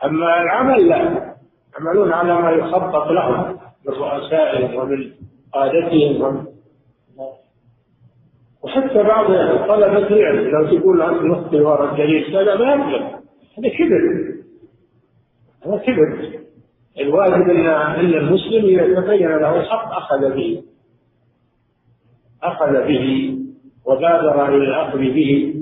أما 0.03 0.41
العمل 0.41 0.87
لا. 0.89 1.27
يعملون 1.73 2.13
على 2.13 2.41
ما 2.41 2.51
يخطط 2.51 3.11
لهم 3.11 3.57
من 3.87 3.93
رؤسائهم 3.93 4.75
ومن 4.75 5.11
قادتهم 5.53 6.47
وحتى 8.63 9.03
بعض 9.03 9.25
طلبة 9.67 10.07
العلم 10.07 10.49
لو 10.49 10.79
تقول 10.79 11.01
أنت 11.01 11.21
نخطي 11.21 11.61
وراء 11.61 11.91
الدليل 11.93 12.37
هذا 12.37 12.55
ما 12.55 12.65
يقبل 12.65 13.03
هذا 13.57 13.69
كبر. 13.69 14.33
هذا 15.65 15.77
كبر. 15.77 16.29
الواجب 16.99 17.49
ان 17.49 17.65
إن 17.67 18.13
المسلم 18.13 18.65
يتبين 18.65 19.27
له 19.27 19.59
الحق 19.59 19.91
أخذ 19.91 20.35
به. 20.35 20.63
أخذ 22.43 22.87
به. 22.87 23.37
وبادر 23.87 24.47
إلى 24.47 24.57
الأخذ 24.57 24.97
به 24.97 25.53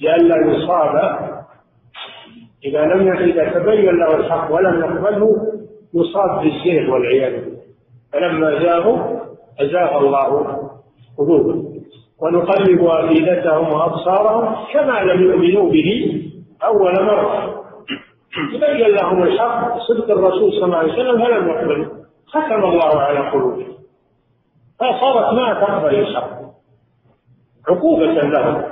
لئلا 0.00 0.36
يصاب. 0.52 0.94
إذا 2.64 2.84
لم 2.84 3.12
إذا 3.12 3.48
تبين 3.58 3.98
له 3.98 4.16
الحق 4.16 4.52
ولم 4.52 4.80
يقبله 4.80 5.36
يصاب 5.94 6.40
بالزيغ 6.40 6.90
والعياذ 6.92 7.44
بالله. 7.44 7.62
فلما 8.12 8.62
زاغوا 8.62 8.98
أزاغ 9.60 9.98
الله 9.98 10.58
قلوبهم. 11.18 11.76
ونقلب 12.22 12.84
أفئدتهم 12.84 13.72
وأبصارهم 13.72 14.56
كما 14.72 15.00
لم 15.00 15.22
يؤمنوا 15.22 15.70
به 15.70 16.22
أول 16.64 17.04
مرة. 17.04 17.62
تبين 18.52 18.86
لهم 18.86 19.22
الحق 19.22 19.78
صدق 19.78 20.10
الرسول 20.10 20.52
صلى 20.52 20.64
الله 20.64 20.76
عليه 20.76 20.92
وسلم 20.92 21.24
فلم 21.24 21.48
يقبلوا 21.48 21.86
ختم 22.26 22.64
الله 22.64 23.00
على 23.00 23.30
قلوبهم. 23.30 23.72
فصارت 24.78 25.34
ما 25.34 25.54
تقبل 25.54 25.94
الحق. 25.94 26.45
عقوبة 27.68 28.06
لهم 28.06 28.62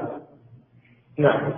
نعم. 1.19 1.53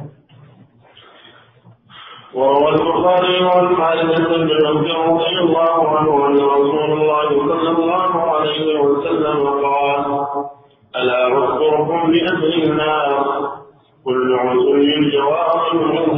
وروى 2.35 2.69
البخاري 2.69 3.49
حارثة 3.77 4.37
بن 4.37 4.51
رضي 4.51 5.39
الله 5.41 5.99
عنه 5.99 6.27
أن 6.27 6.37
رسول 6.37 6.93
الله 6.93 7.29
صلى 7.29 7.71
الله 7.71 8.21
عليه 8.21 8.81
وسلم 8.81 9.47
قال 9.47 10.27
ألا 10.97 11.45
أخبركم 11.45 12.13
بأهل 12.13 12.63
النار 12.63 13.53
كل 14.05 14.35
عسل 14.35 15.11
جواب 15.11 15.75
من 15.75 16.17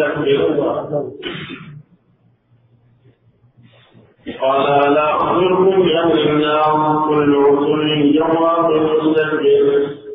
قال 4.40 4.66
ألا 4.86 5.16
أخبركم 5.16 5.82
بأهل 5.82 6.28
النار 6.28 7.04
كل 7.08 7.36
عسل 7.36 8.12
جواب 8.12 8.70
مستكبر 8.70 10.07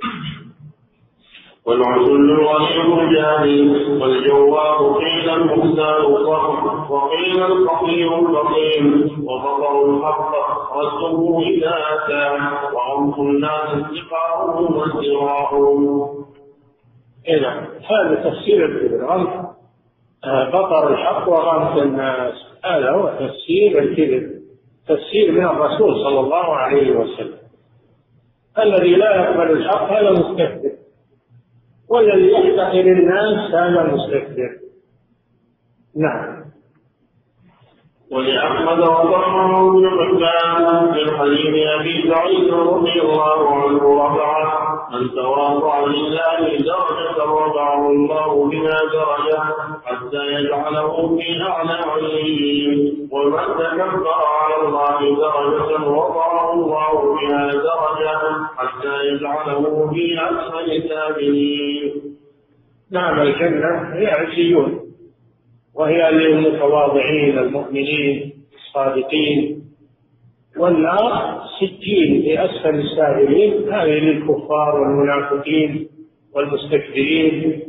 والعسل 1.65 2.99
الجاهل 2.99 4.01
والجواب 4.01 4.95
قيل 4.95 5.29
المختار 5.29 6.07
الصخر 6.07 6.93
وقيل 6.93 7.43
الفقير 7.43 8.19
الفقير 8.19 9.07
وبطر 9.23 9.85
الحق 9.89 10.33
رده 10.77 11.39
إذا 11.39 11.75
أتى 11.93 12.39
وعرف 12.75 13.19
الناس 13.19 13.69
استقاؤهم 13.69 14.77
وازدراؤهم 14.77 16.09
إذا 17.27 17.67
هذا 17.89 18.29
تفسير 18.29 18.65
الكبر 18.65 19.43
بطر 20.53 20.93
الحق 20.93 21.29
وغمس 21.29 21.81
الناس. 21.81 22.33
هذا 22.65 22.91
هو 22.91 23.07
تفسير 23.07 23.79
الكبر 23.79 24.29
تفسير 24.87 25.31
من 25.31 25.45
الرسول 25.45 25.95
صلى 25.95 26.19
الله 26.19 26.55
عليه 26.55 26.95
وسلم. 26.95 27.37
الذي 28.59 28.95
لا 28.95 29.15
يقبل 29.15 29.51
الحق 29.51 29.91
هذا 29.91 30.11
مستكبر 30.11 30.82
والذي 31.93 32.31
يحتقر 32.31 32.79
الناس 32.79 33.53
هذا 33.55 33.93
مستكبر 33.93 34.49
نعم. 35.95 36.43
ولأحمد 38.11 38.79
وضمه 38.79 39.71
بن 39.71 39.89
حبان 39.89 40.83
من 40.85 41.17
حديث 41.17 41.55
أبي 41.79 42.09
سعيد 42.09 42.53
رضي 42.53 43.01
الله 43.01 43.55
عنه 43.55 44.05
رفعه 44.05 44.72
من 44.93 45.09
تواضع 45.09 45.85
لله 45.85 46.57
درجة 46.57 47.23
رفعه 47.23 47.89
الله 47.89 48.49
بها 48.49 48.79
درجة 48.93 49.39
حتى 49.85 50.27
يجعله 50.27 51.17
في 51.17 51.41
أعلى 51.41 51.73
عليين 51.73 53.09
ومن 53.11 53.43
تكبر 53.57 54.13
على 54.13 54.67
الله 54.67 54.99
درجة 55.17 55.89
وضعه 55.89 56.53
الله 56.53 57.15
بها 57.15 57.47
درجة 57.47 58.19
حتى 58.57 59.07
يجعله 59.07 59.91
في 59.93 60.19
أسفل 60.19 60.89
سابلين. 60.89 61.93
نعم 62.91 63.21
الجنة 63.21 63.95
هي 63.95 64.07
عزيون 64.07 64.79
وهي 65.75 66.11
للمتواضعين 66.11 67.37
المؤمنين 67.39 68.33
الصادقين 68.55 69.62
والنار 70.57 71.41
سجين 71.59 72.21
في 72.21 72.45
أسفل 72.45 72.75
السائلين 72.79 73.73
هذه 73.73 73.99
للكفار 73.99 74.75
والمنافقين 74.79 75.89
والمستكبرين. 76.35 77.63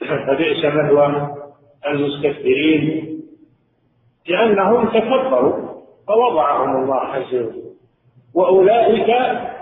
فبئس 0.00 0.64
مثوى 0.64 1.34
المستكبرين. 1.86 3.20
لأنهم 4.28 4.88
تكبروا 4.88 5.82
فوضعهم 6.08 6.82
الله 6.82 7.00
عز 7.00 7.34
وجل. 7.34 7.62
وأولئك 8.34 9.06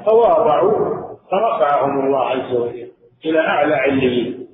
تواضعوا 0.06 1.04
فرفعهم 1.30 2.06
الله 2.06 2.20
عز 2.20 2.56
وجل 2.56 2.88
إلى 3.24 3.38
أعلى 3.38 3.74
عليين. 3.74 4.46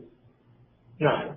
نعم. 1.00 1.29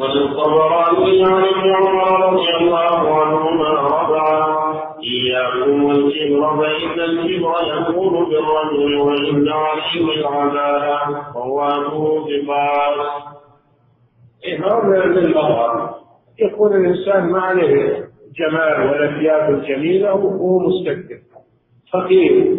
وللطبراني 0.00 1.24
عن 1.24 1.44
ابن 1.44 1.70
عمر 1.74 2.32
رضي 2.32 2.48
الله 2.60 3.14
عنهما 3.20 3.70
رفعا 3.70 4.70
إياكم 5.02 5.84
والكبر 5.84 6.56
فإن 6.56 7.00
الكبر 7.00 7.54
يكون 7.62 8.28
بالرجل 8.28 8.96
وإن 8.96 9.48
عليه 9.48 10.14
العباءة 10.14 11.36
وهو 11.36 12.24
صفات. 12.24 13.06
إهرام 14.48 14.94
للمظهر 14.94 15.94
يكون 16.38 16.72
الإنسان 16.76 17.30
ما 17.30 17.40
عليه 17.40 18.04
جمال 18.36 18.88
ولا 18.90 19.18
ثياب 19.18 19.62
جميلة 19.62 20.14
وهو 20.14 20.58
مستكبر 20.58 21.18
فقير 21.92 22.56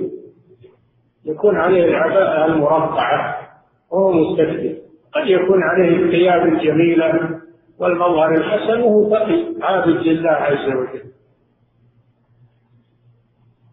يكون 1.25 1.57
عليه 1.57 1.83
العباءة 1.85 2.45
المرقعة 2.45 3.37
وهو 3.91 4.11
مستكبر 4.11 4.75
قد 5.13 5.27
يكون 5.27 5.63
عليه 5.63 5.95
الثياب 5.97 6.41
الجميلة 6.47 7.30
والمظهر 7.81 8.31
الحسن 8.35 8.81
وهو 8.81 9.09
تقي 9.09 9.45
عابد 9.61 9.97
لله 10.07 10.29
عز 10.29 10.67
وجل. 10.67 11.11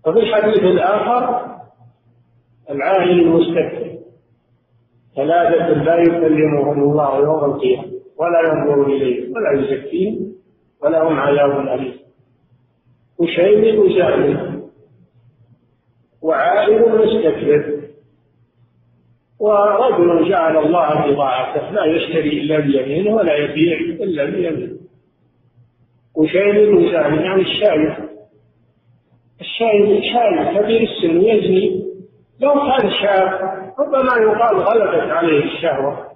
وفي 0.07 0.19
الحديث 0.19 0.59
الآخر 0.59 1.57
العاهل 2.71 3.21
المستكبر 3.21 3.99
ثلاثة 5.17 5.83
لا 5.83 5.97
يكلمهم 6.01 6.83
الله 6.83 7.19
يوم 7.19 7.45
القيامة 7.45 7.89
ولا 8.17 8.41
ينظر 8.41 8.87
إليهم 8.87 9.33
ولا 9.33 9.53
يزكيهم 9.53 10.33
ولهم 10.83 11.19
عذاب 11.19 11.69
أليم. 11.69 11.99
وشيء 13.19 13.81
وزاهد. 13.81 14.63
وعائل 16.23 16.99
مستكبر 16.99 17.78
ورجل 19.41 20.29
جعل 20.29 20.57
الله 20.57 21.07
بضاعته 21.07 21.71
لا 21.71 21.85
يشتري 21.85 22.41
إلا 22.41 22.59
بيمينه 22.59 23.15
ولا 23.15 23.35
يبيع 23.37 23.79
إلا 23.79 24.25
بيمينه. 24.25 24.79
وشاهد 26.17 26.69
وسائل 26.69 27.21
يعني 27.21 27.43
الشايب 27.43 27.95
الشايب 29.41 30.03
شايب 30.03 30.59
كبير 30.59 30.83
السن 30.83 31.21
يزني 31.21 31.85
لو 32.41 32.55
كان 32.55 32.91
شاب 32.91 33.59
ربما 33.79 34.17
يقال 34.17 34.57
غلبت 34.57 35.11
عليه 35.11 35.45
الشهوة. 35.45 36.09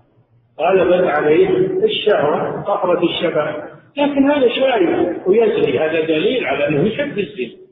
غلبت 0.61 1.05
عليه 1.09 1.49
الشهوة 1.85 2.63
قهرة 2.63 3.05
الشباب. 3.05 3.73
لكن 3.97 4.31
هذا 4.31 4.49
شايب 4.49 5.17
ويزني 5.27 5.79
هذا 5.79 6.01
دليل 6.01 6.47
على 6.47 6.69
أنه 6.69 6.89
يحب 6.89 7.19
الزنا. 7.19 7.63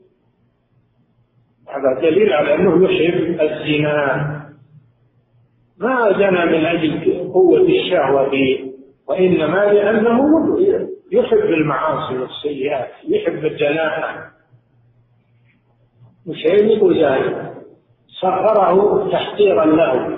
هذا 1.67 2.01
دليل 2.01 2.33
على 2.33 2.55
أنه 2.55 2.89
يحب 2.89 3.41
الزنا. 3.41 4.40
ما 5.81 6.11
زنى 6.17 6.45
من 6.45 6.65
أجل 6.65 7.31
قوة 7.33 7.61
الشهوة 7.61 8.29
فيه 8.29 8.71
وإنما 9.07 9.65
لأنه 9.65 10.19
يحب 11.11 11.37
المعاصي 11.37 12.17
والسيئات 12.17 12.89
يحب 13.07 13.45
الدناءة 13.45 14.31
يشيء 16.27 16.93
ذلك 17.05 17.53
سخره 18.21 19.09
تحقيرا 19.11 19.65
له. 19.65 20.17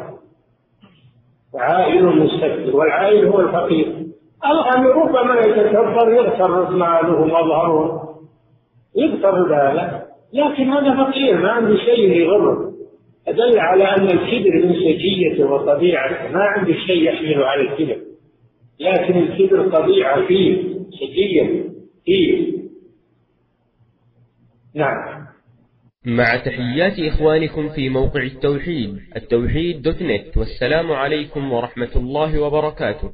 وعائل 1.54 2.06
مستكبر 2.06 2.76
والعائل 2.76 3.28
هو 3.28 3.40
الفقير. 3.40 4.06
الغني 4.46 4.88
ربما 4.88 5.40
يتكبر 5.40 6.14
يغتر 6.14 6.70
ماله 6.70 7.22
ومظهره. 7.22 8.10
يغتر 8.96 9.56
ذلك 9.56 10.04
لكن 10.34 10.70
هذا 10.70 11.04
فقير 11.04 11.38
ما 11.38 11.52
عنده 11.52 11.76
شيء 11.76 12.12
يغره. 12.12 12.73
أدل 13.28 13.60
على 13.60 13.84
أن 13.84 14.04
الكبر 14.04 14.66
من 14.66 14.74
سجيته 14.74 15.46
وطبيعته 15.46 16.32
ما 16.32 16.44
عنده 16.44 16.74
شيء 16.88 17.04
يحمله 17.04 17.46
على 17.46 17.62
الكبر. 17.62 17.98
لكن 18.80 19.18
الكبر 19.18 19.70
طبيعة 19.70 20.28
فيه 20.28 20.64
سجية 20.90 21.64
فيه. 22.06 22.54
نعم. 24.76 25.24
مع 26.06 26.36
تحيات 26.36 27.00
إخوانكم 27.00 27.70
في 27.70 27.90
موقع 27.90 28.24
التوحيد 28.24 29.00
التوحيد 29.16 29.82
دوت 29.82 30.02
نت. 30.02 30.38
والسلام 30.38 30.92
عليكم 30.92 31.52
ورحمة 31.52 31.92
الله 31.96 32.42
وبركاته. 32.42 33.12